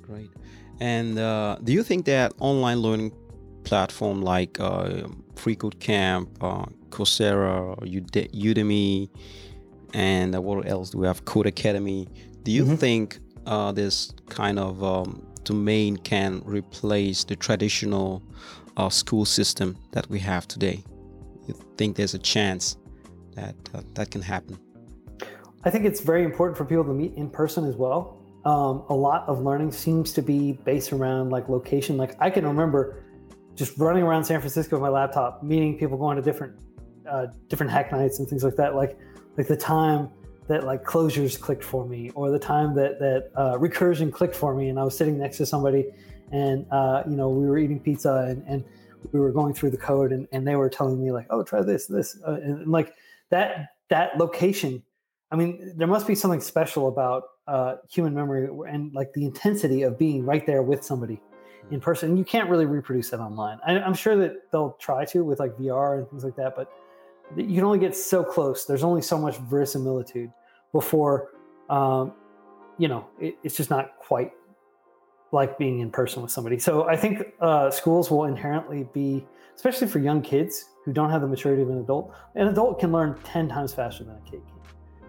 [0.00, 0.30] Great.
[0.78, 3.12] And uh, do you think that online learning
[3.64, 9.08] platform like uh, FreeCodeCamp, uh, Coursera, Udemy,
[9.92, 11.24] and uh, what else do we have?
[11.24, 12.06] Codecademy.
[12.44, 12.76] Do you mm-hmm.
[12.76, 18.22] think uh, this kind of um, domain can replace the traditional
[18.76, 20.84] uh, school system that we have today?
[21.46, 22.76] You think there's a chance
[23.34, 24.58] that uh, that can happen?
[25.64, 28.20] I think it's very important for people to meet in person as well.
[28.44, 31.96] Um, a lot of learning seems to be based around like location.
[31.96, 33.02] Like I can remember
[33.54, 36.54] just running around San Francisco with my laptop, meeting people, going to different
[37.10, 38.74] uh, different hack nights and things like that.
[38.74, 38.98] Like
[39.36, 40.10] like the time
[40.48, 44.54] that like closures clicked for me, or the time that that uh, recursion clicked for
[44.54, 45.86] me, and I was sitting next to somebody,
[46.32, 48.64] and uh, you know we were eating pizza and, and
[49.12, 51.62] we were going through the code, and, and they were telling me like, oh, try
[51.62, 52.94] this, this, uh, and, and, like
[53.30, 54.82] that that location.
[55.30, 59.82] I mean, there must be something special about uh, human memory and like the intensity
[59.82, 61.20] of being right there with somebody
[61.70, 62.16] in person.
[62.16, 63.58] You can't really reproduce that online.
[63.66, 66.70] I, am sure that they'll try to with like VR and things like that, but
[67.36, 68.64] you can only get so close.
[68.64, 70.30] There's only so much verisimilitude
[70.72, 71.30] before,
[71.68, 72.12] um,
[72.78, 74.32] you know, it, it's just not quite
[75.32, 76.58] like being in person with somebody.
[76.58, 81.20] So I think uh, schools will inherently be, especially for young kids who don't have
[81.20, 82.14] the maturity of an adult.
[82.36, 84.56] An adult can learn ten times faster than a kid can.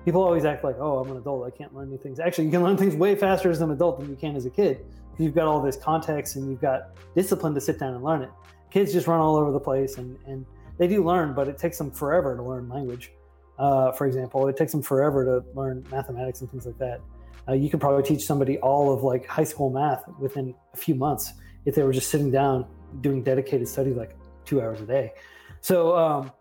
[0.06, 1.46] People always act like, "Oh, I'm an adult.
[1.46, 4.00] I can't learn new things." Actually, you can learn things way faster as an adult
[4.00, 4.86] than you can as a kid.
[5.18, 8.30] You've got all this context and you've got discipline to sit down and learn it.
[8.70, 10.46] Kids just run all over the place and and
[10.78, 13.12] they do learn, but it takes them forever to learn language.
[13.58, 17.02] Uh, for example, it takes them forever to learn mathematics and things like that.
[17.48, 20.94] Uh, you could probably teach somebody all of like high school math within a few
[20.94, 21.34] months
[21.66, 22.66] if they were just sitting down
[23.02, 25.13] doing dedicated study like two hours a day.
[25.62, 26.32] So, um,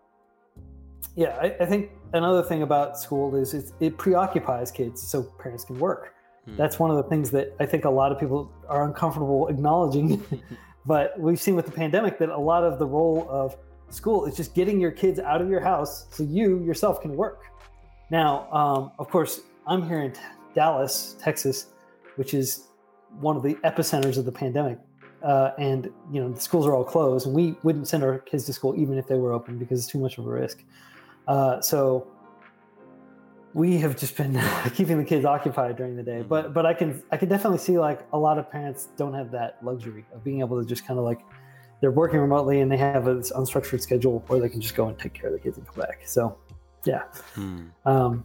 [1.15, 5.79] yeah, I, I, think another thing about school is it preoccupies kids so parents can
[5.79, 6.13] work.
[6.45, 6.55] Hmm.
[6.55, 10.23] That's one of the things that I think a lot of people are uncomfortable acknowledging.
[10.85, 13.57] but we've seen with the pandemic that a lot of the role of
[13.89, 17.43] school is just getting your kids out of your house so you yourself can work.
[18.09, 20.13] Now, um, of course, I'm here in
[20.53, 21.67] Dallas, Texas,
[22.15, 22.67] which is
[23.19, 24.79] one of the epicenters of the pandemic.
[25.23, 28.45] Uh, and you know the schools are all closed, and we wouldn't send our kids
[28.45, 30.63] to school even if they were open because it's too much of a risk.
[31.27, 32.07] Uh, so
[33.53, 34.39] we have just been
[34.75, 36.21] keeping the kids occupied during the day.
[36.21, 39.31] But but I can I can definitely see like a lot of parents don't have
[39.31, 41.21] that luxury of being able to just kind of like
[41.81, 44.97] they're working remotely and they have this unstructured schedule where they can just go and
[44.97, 46.01] take care of the kids and come back.
[46.05, 46.37] So,
[46.85, 47.03] yeah.
[47.35, 47.67] Hmm.
[47.85, 48.23] Um,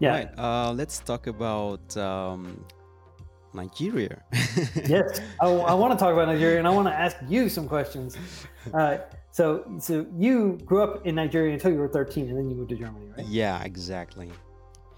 [0.00, 0.10] yeah.
[0.10, 0.38] Right.
[0.38, 2.64] Uh, let's talk about um,
[3.52, 4.22] Nigeria.
[4.86, 7.68] yes, I, I, want to talk about Nigeria and I want to ask you some
[7.68, 8.16] questions.
[8.72, 8.98] Uh,
[9.30, 12.70] so, so you grew up in Nigeria until you were 13, and then you moved
[12.70, 13.26] to Germany, right?
[13.26, 14.30] Yeah, exactly.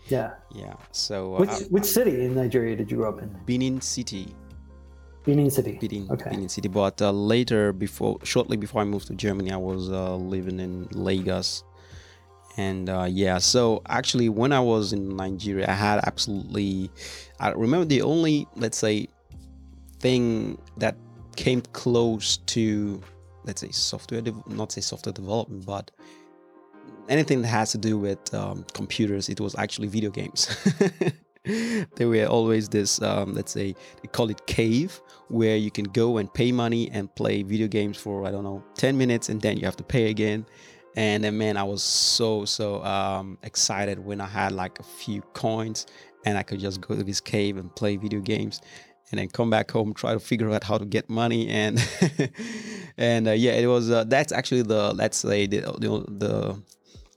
[0.09, 0.35] Yeah.
[0.55, 0.75] Yeah.
[0.93, 3.35] So, uh, which which city in Nigeria did you grow up in?
[3.45, 4.35] Benin City.
[5.27, 5.77] Benin City.
[5.81, 6.31] Benin, okay.
[6.31, 6.69] Benin City.
[6.69, 10.89] But uh, later, before shortly before I moved to Germany, I was uh, living in
[10.93, 11.65] Lagos.
[12.57, 16.91] And uh, yeah, so actually, when I was in Nigeria, I had absolutely.
[17.41, 19.09] I remember the only, let's say,
[19.99, 20.97] thing that
[21.35, 23.03] came close to,
[23.45, 25.91] let's say, software, not say software development, but
[27.09, 30.49] anything that has to do with um, computers, it was actually video games.
[31.97, 36.19] there were always this um, let's say they call it cave where you can go
[36.19, 39.57] and pay money and play video games for i don't know 10 minutes and then
[39.57, 40.47] you have to pay again.
[40.97, 45.23] And then man i was so so um, excited when i had like a few
[45.35, 45.87] coins
[46.25, 48.61] and i could just go to this cave and play video games
[49.11, 51.79] and then come back home try to figure out how to get money and
[52.97, 56.59] and uh, yeah it was uh, that's actually the let's say the, the,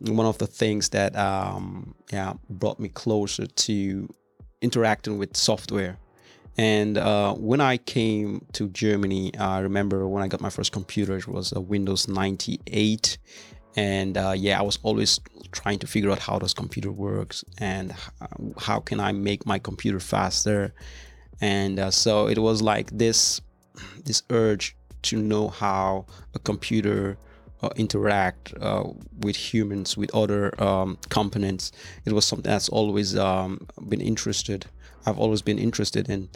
[0.02, 4.08] the one of the things that um, yeah brought me closer to
[4.62, 5.98] interacting with software.
[6.58, 11.16] And uh, when I came to Germany, I remember when I got my first computer,
[11.16, 13.18] it was a Windows 98.
[13.76, 15.20] And uh, yeah, I was always
[15.52, 17.96] trying to figure out how this computer works and
[18.58, 20.74] how can I make my computer faster.
[21.40, 23.40] And uh, so it was like this,
[24.04, 27.18] this urge to know how a computer
[27.62, 28.84] uh, interact uh,
[29.20, 31.72] with humans, with other um, components.
[32.06, 34.66] It was something that's always um, been interested.
[35.06, 36.30] I've always been interested in,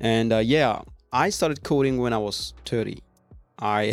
[0.00, 3.02] and uh, yeah, I started coding when I was 30.
[3.58, 3.92] I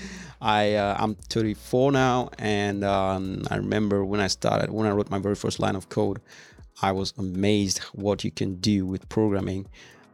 [0.40, 5.10] I uh, I'm 34 now, and um, I remember when I started when I wrote
[5.10, 6.20] my very first line of code.
[6.80, 9.66] I was amazed what you can do with programming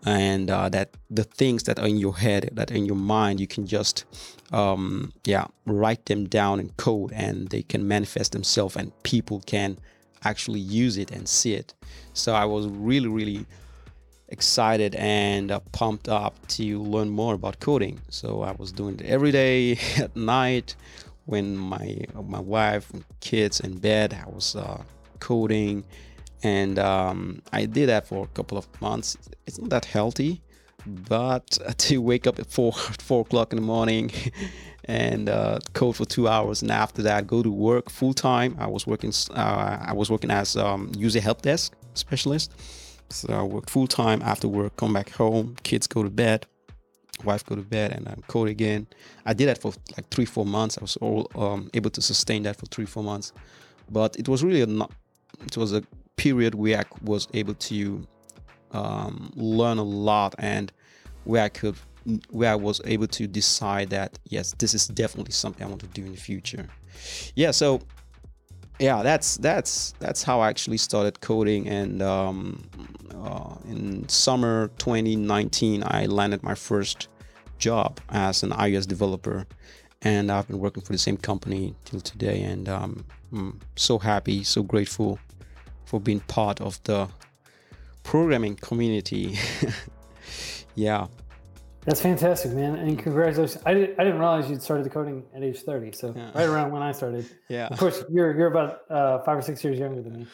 [0.05, 3.41] and uh, that the things that are in your head that are in your mind
[3.41, 4.05] you can just
[4.53, 9.79] um, yeah write them down in code and they can manifest themselves and people can
[10.25, 11.75] actually use it and see it.
[12.13, 13.47] So i was really really
[14.29, 18.01] excited and uh, pumped up to learn more about coding.
[18.09, 20.77] So i was doing it every day at night
[21.27, 24.83] when my my wife and kids in bed i was uh,
[25.21, 25.85] coding
[26.45, 29.17] and um, I did that for a couple of months.
[29.47, 30.43] It's not that healthy,
[30.87, 34.13] but to wake up at four four o'clock in the morning
[34.85, 38.55] and uh, code for two hours, and after that go to work full time.
[38.61, 42.53] I was working uh, I was working as um, user help desk specialist.
[43.11, 46.47] So I worked full time after work, come back home, kids go to bed,
[47.23, 48.87] wife go to bed, and I code again.
[49.25, 50.77] I did that for like three four months.
[50.77, 53.33] I was all um, able to sustain that for three four months,
[53.91, 54.91] but it was really not.
[55.47, 55.83] It was a
[56.17, 58.07] period where I was able to
[58.73, 60.73] um, learn a lot and
[61.25, 61.77] where I could
[62.31, 65.87] where I was able to decide that yes, this is definitely something I want to
[65.87, 66.67] do in the future.
[67.35, 67.81] Yeah, so
[68.79, 71.69] yeah, that's that's that's how I actually started coding.
[71.69, 72.63] And um,
[73.15, 77.09] uh, in summer 2019, I landed my first
[77.59, 79.47] job as an iOS developer,
[80.03, 82.43] and I've been working for the same company till today.
[82.43, 85.19] And um, I'm so happy, so grateful
[85.95, 87.09] for being part of the
[88.03, 89.39] programming community.
[90.75, 91.07] yeah.
[91.85, 92.75] That's fantastic, man.
[92.75, 93.63] And congratulations.
[93.65, 95.93] I, did, I didn't realize you'd started the coding at age 30.
[95.93, 96.33] So yeah.
[96.35, 97.31] right around when I started.
[97.49, 97.69] Yeah.
[97.69, 100.27] Of course, you're, you're about uh, five or six years younger than me.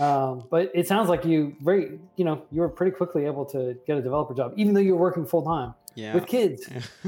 [0.00, 3.76] Um, but it sounds like you very, you know, you were pretty quickly able to
[3.86, 6.14] get a developer job, even though you were working full time yeah.
[6.14, 6.66] with kids.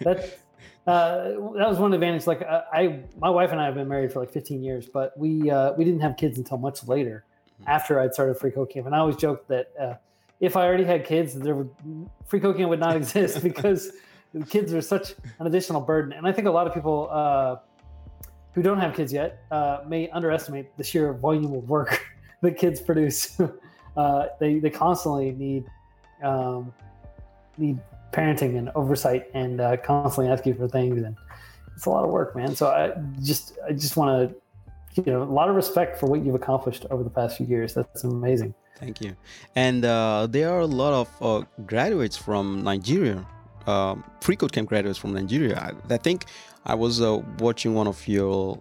[0.00, 0.38] that,
[0.86, 2.26] uh, that was one advantage.
[2.26, 5.16] Like uh, I, my wife and I have been married for like 15 years, but
[5.18, 7.24] we uh, we didn't have kids until much later,
[7.60, 7.70] mm-hmm.
[7.70, 8.86] after I'd started Free Code Camp.
[8.86, 9.94] And I always joked that uh,
[10.40, 11.70] if I already had kids, there would
[12.26, 13.92] Free Code Camp would not exist because
[14.48, 16.12] kids are such an additional burden.
[16.12, 17.56] And I think a lot of people uh,
[18.54, 22.06] who don't have kids yet uh, may underestimate the sheer volume of work
[22.40, 23.36] that kids produce.
[24.40, 25.66] they they constantly need
[26.22, 26.72] um,
[27.58, 27.78] need
[28.12, 31.16] parenting and oversight and uh, constantly asking for things and
[31.74, 32.54] it's a lot of work man.
[32.54, 32.92] So i
[33.22, 36.84] just i just want to you know a lot of respect for what you've accomplished
[36.90, 37.74] over the past few years.
[37.74, 38.54] That's amazing.
[38.76, 39.14] Thank you.
[39.56, 43.26] And uh, there are a lot of uh, graduates from nigeria
[43.66, 45.56] um, free code camp graduates from nigeria.
[45.58, 46.26] I, I think
[46.66, 48.58] i was uh, watching one of your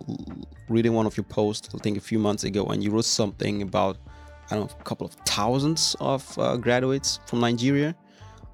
[0.69, 3.61] reading one of your posts i think a few months ago and you wrote something
[3.61, 3.97] about
[4.49, 7.95] i don't know a couple of thousands of uh, graduates from nigeria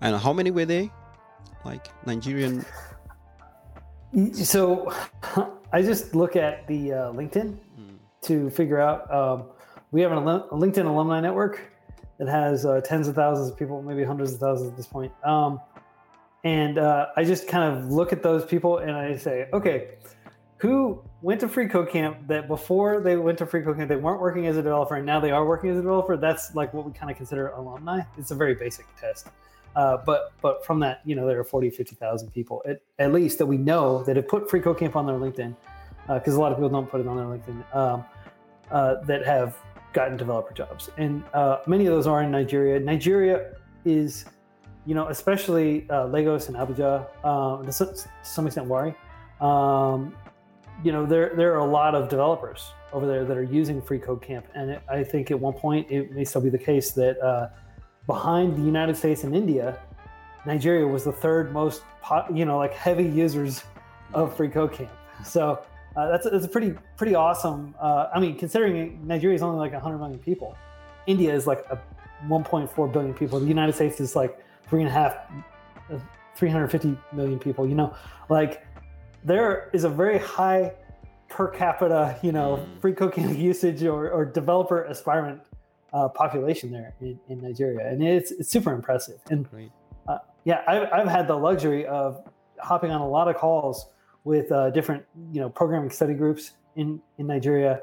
[0.01, 0.91] and how many were they?
[1.63, 2.65] Like Nigerian.
[4.33, 4.93] So,
[5.73, 7.97] I just look at the uh, LinkedIn mm.
[8.23, 9.11] to figure out.
[9.13, 9.45] Um,
[9.91, 11.61] we have a LinkedIn alumni network
[12.17, 15.11] that has uh, tens of thousands of people, maybe hundreds of thousands at this point.
[15.23, 15.59] Um,
[16.43, 19.95] and uh, I just kind of look at those people and I say, okay,
[20.57, 23.95] who went to Free Code Camp that before they went to Free Code Camp they
[23.95, 26.15] weren't working as a developer and now they are working as a developer?
[26.15, 28.01] That's like what we kind of consider alumni.
[28.17, 29.27] It's a very basic test.
[29.75, 33.37] Uh, but but from that, you know, there are 40, 50,000 people at, at least
[33.39, 35.55] that we know that have put Free Code Camp on their LinkedIn,
[36.07, 38.05] because uh, a lot of people don't put it on their LinkedIn, um,
[38.71, 39.57] uh, that have
[39.93, 40.89] gotten developer jobs.
[40.97, 42.79] And uh, many of those are in Nigeria.
[42.79, 43.53] Nigeria
[43.85, 44.25] is,
[44.85, 48.95] you know, especially uh, Lagos and Abuja, um, to, some, to some extent Warri.
[49.41, 50.15] Um,
[50.83, 53.99] you know, there there are a lot of developers over there that are using Free
[53.99, 56.91] Code Camp, and it, I think at one point it may still be the case
[56.91, 57.49] that uh,
[58.07, 59.79] behind the United States and India,
[60.45, 61.83] Nigeria was the third most,
[62.33, 63.63] you know, like heavy users
[64.13, 64.91] of Free Code Camp.
[65.23, 65.63] So
[65.95, 67.73] uh, that's, a, that's a pretty pretty awesome.
[67.79, 70.55] Uh, I mean, considering Nigeria is only like 100 million people,
[71.07, 71.81] India is like a
[72.27, 73.39] 1.4 billion people.
[73.39, 75.17] The United States is like three and a half,
[75.91, 75.99] uh,
[76.35, 77.67] 350 million people.
[77.67, 77.95] You know,
[78.29, 78.65] like
[79.23, 80.73] there is a very high
[81.29, 82.81] per capita, you know, mm.
[82.81, 85.41] Free Code usage or, or developer aspirant
[85.95, 89.17] uh, population there in, in, Nigeria, and it's it's super impressive.
[89.29, 89.47] And
[90.09, 92.21] uh, yeah, I've, I've had the luxury of
[92.59, 93.87] hopping on a lot of calls
[94.25, 97.79] with uh, different you know programming study groups in in Nigeria,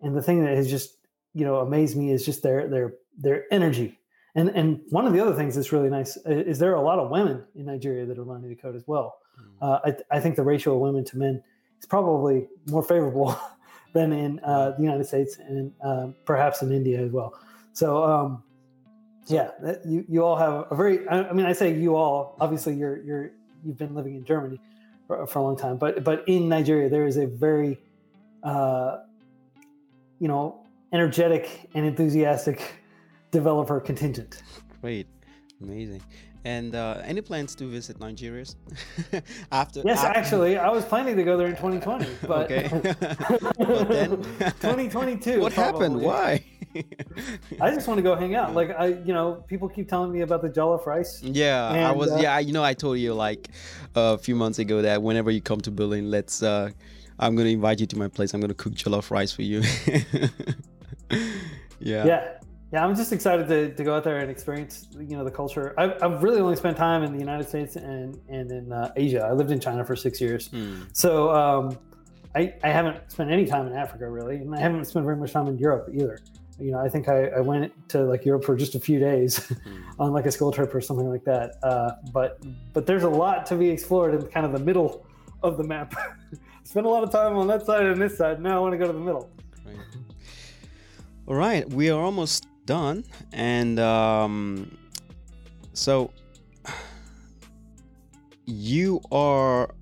[0.00, 0.96] and the thing that has just
[1.34, 3.96] you know amazed me is just their their their energy.
[4.34, 6.98] And and one of the other things that's really nice is there are a lot
[6.98, 9.18] of women in Nigeria that are learning to code as well.
[9.62, 9.80] Mm.
[9.84, 11.42] I, I think the ratio of women to men
[11.78, 13.38] is probably more favorable
[13.92, 17.34] than in uh, the United States and uh, perhaps in India as well.
[17.72, 18.42] So, um,
[19.26, 19.50] yeah,
[19.86, 23.30] you, you all have a very, I mean, I say you all, obviously you're, you're,
[23.64, 24.60] you've been living in Germany
[25.06, 27.78] for, for a long time, but, but in Nigeria, there is a very,
[28.42, 28.98] uh,
[30.18, 32.74] you know, energetic and enthusiastic
[33.30, 34.42] developer contingent.
[34.80, 35.06] Great,
[35.62, 36.02] amazing.
[36.44, 38.44] And uh, any plans to visit Nigeria
[39.52, 39.82] after?
[39.84, 40.18] Yes, after...
[40.18, 42.68] actually, I was planning to go there in 2020, but, okay.
[43.58, 44.10] but then
[44.60, 45.40] 2022.
[45.40, 45.80] What probably.
[45.80, 46.00] happened?
[46.02, 46.44] Why?
[47.60, 48.54] I just want to go hang out.
[48.54, 51.22] Like I, you know, people keep telling me about the jollof rice.
[51.22, 52.10] Yeah, and, I was.
[52.10, 53.48] Uh, yeah, you know, I told you like
[53.94, 56.42] a few months ago that whenever you come to Berlin, let's.
[56.42, 56.70] Uh,
[57.18, 58.34] I'm gonna invite you to my place.
[58.34, 59.62] I'm gonna cook jollof rice for you.
[61.80, 62.06] yeah.
[62.06, 62.38] Yeah.
[62.72, 65.74] Yeah, I'm just excited to, to go out there and experience, you know, the culture.
[65.76, 69.26] I've, I've really only spent time in the United States and, and in uh, Asia.
[69.26, 70.46] I lived in China for six years.
[70.48, 70.84] Hmm.
[70.94, 71.78] So um,
[72.34, 74.36] I, I haven't spent any time in Africa really.
[74.36, 76.18] And I haven't spent very much time in Europe either.
[76.58, 79.38] You know, I think I, I went to like Europe for just a few days
[79.64, 80.00] Hmm.
[80.00, 81.56] on like a school trip or something like that.
[81.62, 82.40] Uh, but
[82.72, 85.06] but there's a lot to be explored in kind of the middle
[85.42, 85.94] of the map.
[86.64, 88.40] Spend a lot of time on that side and this side.
[88.40, 89.30] Now I want to go to the middle.
[89.66, 89.76] Right.
[91.26, 94.76] All right, we are almost done, and um,
[95.72, 96.10] so
[98.46, 99.74] you are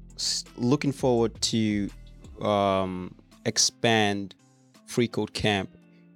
[0.56, 1.88] looking forward to
[2.42, 3.14] um,
[3.46, 4.34] expand
[4.86, 5.70] Free Code Camp.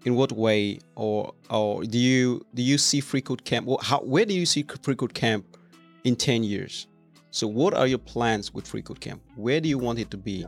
[0.05, 3.69] In what way, or or do you do you see Free Code Camp?
[3.83, 5.57] How where do you see Free Code Camp
[6.05, 6.87] in ten years?
[7.31, 9.21] So, what are your plans with Free Code Camp?
[9.35, 10.47] Where do you want it to be?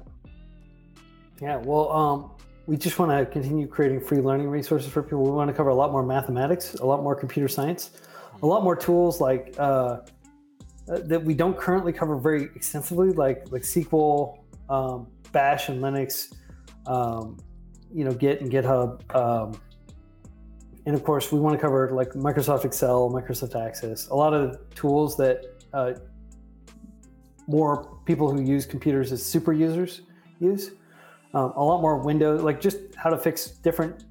[1.40, 2.30] Yeah, well, um,
[2.66, 5.24] we just want to continue creating free learning resources for people.
[5.24, 7.90] We want to cover a lot more mathematics, a lot more computer science,
[8.42, 10.00] a lot more tools like uh,
[10.88, 14.38] uh, that we don't currently cover very extensively, like like SQL,
[14.68, 16.32] um, Bash, and Linux.
[16.86, 17.38] Um,
[17.92, 19.60] you know, Git and GitHub, um,
[20.86, 24.58] and of course, we want to cover like Microsoft Excel, Microsoft Access, a lot of
[24.74, 25.94] tools that uh,
[27.48, 30.02] more people who use computers as super users
[30.38, 30.72] use
[31.34, 34.04] um, a lot more Windows, like just how to fix different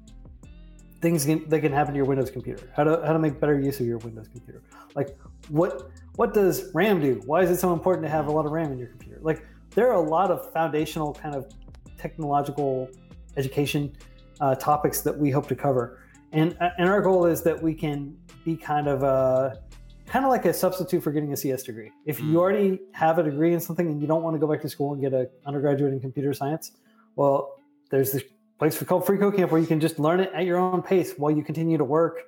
[1.00, 2.70] things can, that can happen to your Windows computer.
[2.76, 4.62] How to how to make better use of your Windows computer.
[4.94, 5.16] Like
[5.48, 7.20] what what does RAM do?
[7.26, 9.18] Why is it so important to have a lot of RAM in your computer?
[9.22, 11.52] Like there are a lot of foundational kind of
[11.98, 12.88] technological
[13.36, 13.92] education
[14.40, 16.00] uh, topics that we hope to cover,
[16.32, 19.58] and and our goal is that we can be kind of a
[20.06, 21.90] kind of like a substitute for getting a CS degree.
[22.04, 22.36] If you Mm.
[22.36, 24.92] already have a degree in something and you don't want to go back to school
[24.92, 26.72] and get an undergraduate in computer science,
[27.16, 27.56] well,
[27.90, 28.22] there's this
[28.58, 31.14] place called Free Code Camp where you can just learn it at your own pace
[31.18, 32.20] while you continue to work.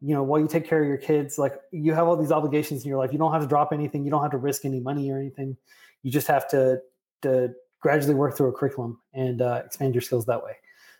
[0.00, 2.82] You know, while you take care of your kids, like you have all these obligations
[2.84, 3.12] in your life.
[3.12, 4.04] You don't have to drop anything.
[4.04, 5.56] You don't have to risk any money or anything.
[6.02, 6.80] You just have to
[7.22, 10.52] to gradually work through a curriculum and uh, expand your skills that way.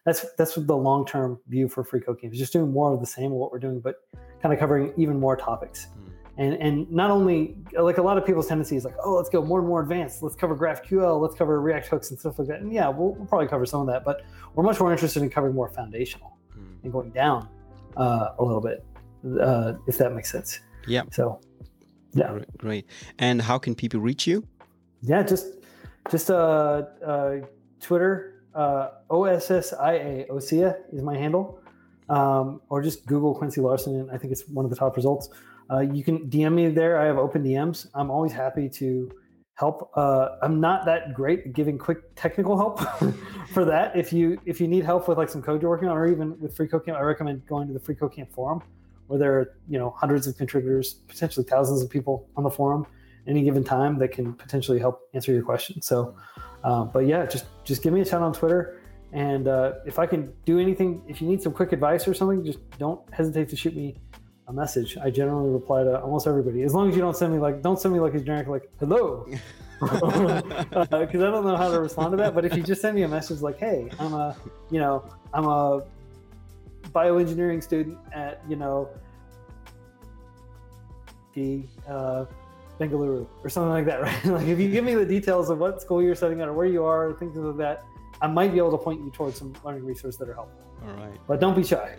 [0.05, 2.33] That's that's the long term view for Free Code Camp.
[2.33, 3.97] Just doing more of the same of what we're doing, but
[4.41, 5.87] kind of covering even more topics.
[5.87, 6.09] Hmm.
[6.39, 9.45] And and not only like a lot of people's tendency is like, oh, let's go
[9.45, 10.23] more and more advanced.
[10.23, 11.21] Let's cover GraphQL.
[11.21, 12.61] Let's cover React hooks and stuff like that.
[12.61, 14.23] And yeah, we'll, we'll probably cover some of that, but
[14.55, 16.85] we're much more interested in covering more foundational Hmm.
[16.85, 17.49] and going down
[17.97, 18.85] uh, a little bit,
[19.41, 20.61] uh, if that makes sense.
[20.87, 21.03] Yeah.
[21.11, 21.41] So,
[22.15, 22.87] yeah, great.
[23.19, 24.47] And how can people reach you?
[25.03, 25.47] yeah, just
[26.11, 27.37] just uh, uh,
[27.81, 31.61] Twitter, uh, OSSIA, OSIA is my handle,
[32.09, 35.29] um, or just Google Quincy Larson, and I think it's one of the top results.
[35.71, 36.99] Uh, you can DM me there.
[36.99, 37.87] I have open DMs.
[37.95, 39.11] I'm always happy to
[39.55, 39.91] help.
[39.95, 42.81] Uh, I'm not that great at giving quick technical help
[43.53, 43.95] for that.
[43.95, 46.41] If you if you need help with like some code you're working on, or even
[46.41, 48.63] with Free Code Camp, I recommend going to the Free Code Camp forum,
[49.09, 52.87] where there are you know hundreds of contributors, potentially thousands of people on the forum
[53.29, 55.83] any given time that can potentially help answer your question.
[55.83, 56.17] So,
[56.65, 58.81] uh, but yeah, just just give me a shout on Twitter,
[59.13, 62.45] and uh, if I can do anything, if you need some quick advice or something,
[62.45, 63.97] just don't hesitate to shoot me
[64.49, 64.97] a message.
[64.97, 67.79] I generally reply to almost everybody, as long as you don't send me like don't
[67.79, 69.27] send me like a generic like hello,
[69.81, 72.35] because I don't know how to respond to that.
[72.35, 74.37] But if you just send me a message like hey, I'm a
[74.71, 75.05] you know
[75.35, 75.83] I'm a
[76.89, 78.89] bioengineering student at you know
[81.35, 82.25] the uh,
[82.79, 84.25] Bengaluru or something like that, right?
[84.25, 86.67] like if you give me the details of what school you're studying at or where
[86.67, 87.85] you are, things like that,
[88.21, 90.69] I might be able to point you towards some learning resources that are helpful.
[90.87, 91.19] All right.
[91.27, 91.97] But don't be shy.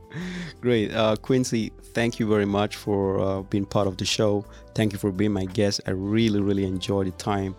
[0.60, 0.92] Great.
[0.92, 4.44] Uh, Quincy, thank you very much for uh, being part of the show.
[4.74, 5.80] Thank you for being my guest.
[5.86, 7.54] I really, really enjoyed the time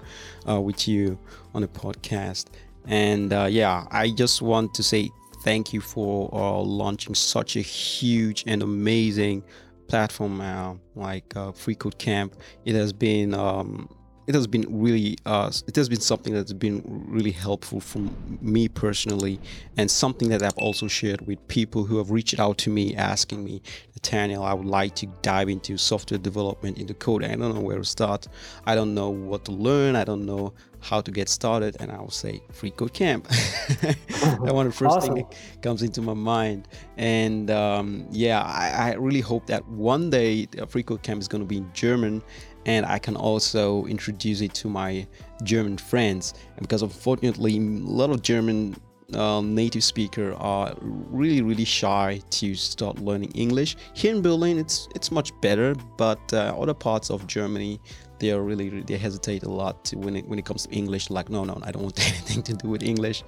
[0.48, 1.18] uh, with you
[1.54, 2.48] on the podcast.
[2.86, 5.10] And uh, yeah, I just want to say
[5.44, 9.44] thank you for uh, launching such a huge and amazing
[9.88, 12.36] platform uh, like uh, Free Code Camp.
[12.66, 13.90] It has been um,
[14.28, 18.00] it has been really uh, it has been something that's been really helpful for
[18.42, 19.40] me personally
[19.78, 23.44] and something that I've also shared with people who have reached out to me asking
[23.46, 23.62] me
[23.96, 27.78] Nathaniel I would like to dive into software development into code I don't know where
[27.78, 28.28] to start
[28.66, 30.54] I don't know what to learn I don't know
[30.88, 33.28] how to get started, and I will say Free Code Camp.
[33.82, 35.16] that one of the first Awesome.
[35.16, 36.70] thing that comes into my mind.
[36.98, 41.28] And um, yeah, I, I really hope that one day uh, Free Code Camp is
[41.28, 42.24] going to be in German,
[42.66, 45.06] and I can also introduce it to my
[45.44, 46.34] German friends.
[46.56, 48.76] And because unfortunately, a lot of German
[49.14, 53.78] um, native speaker are really really shy to start learning English.
[53.94, 57.80] Here in Berlin, it's it's much better, but uh, other parts of Germany,
[58.20, 61.10] they are really they hesitate a lot to, when it when it comes to English.
[61.10, 63.24] Like no no, I don't want anything to do with English.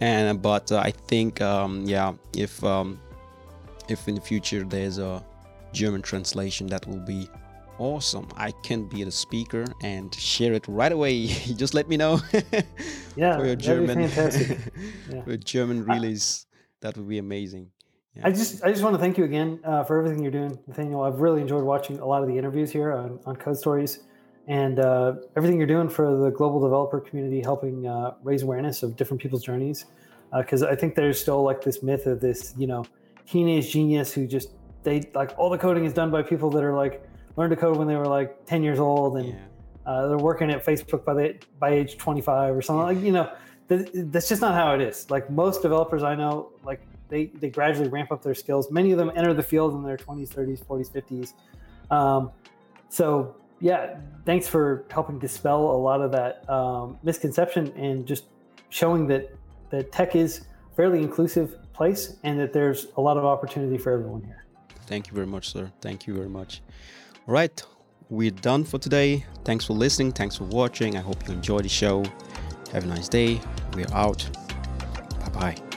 [0.00, 3.00] And but uh, I think um, yeah, if um,
[3.88, 5.24] if in the future there's a
[5.72, 7.28] German translation, that will be
[7.78, 8.28] awesome.
[8.36, 11.26] I can be the speaker and share it right away.
[11.56, 12.20] Just let me know.
[13.16, 14.58] Yeah, for your German fantastic.
[15.10, 15.22] Yeah.
[15.22, 16.46] for German release.
[16.82, 17.72] That would be amazing.
[18.14, 18.28] Yeah.
[18.28, 21.02] I just I just want to thank you again uh, for everything you're doing, Nathaniel.
[21.02, 23.98] I've really enjoyed watching a lot of the interviews here on, on Code Stories
[24.48, 28.96] and uh, everything you're doing for the global developer community, helping uh, raise awareness of
[28.96, 29.84] different people's journeys.
[30.36, 32.84] Because I think there's still like this myth of this, you know,
[33.26, 34.50] teenage genius who just
[34.82, 37.02] they like all the coding is done by people that are like
[37.36, 39.34] learned to code when they were like 10 years old and yeah.
[39.86, 43.30] uh, they're working at Facebook by the by age 25 or something like you know
[43.68, 47.50] th- that's just not how it is like most developers I know like they they
[47.50, 50.64] gradually ramp up their skills many of them enter the field in their 20s 30s
[50.64, 51.32] 40s
[51.90, 52.30] 50s um,
[52.88, 58.24] so yeah thanks for helping dispel a lot of that um, misconception and just
[58.70, 59.34] showing that
[59.70, 63.92] that tech is a fairly inclusive place and that there's a lot of opportunity for
[63.92, 64.44] everyone here
[64.88, 65.70] Thank you very much, sir.
[65.82, 66.62] Thank you very much.
[67.26, 67.62] All right,
[68.08, 69.26] we're done for today.
[69.44, 70.12] Thanks for listening.
[70.12, 70.96] Thanks for watching.
[70.96, 72.04] I hope you enjoyed the show.
[72.72, 73.38] Have a nice day.
[73.74, 74.26] We're out.
[75.20, 75.67] Bye bye.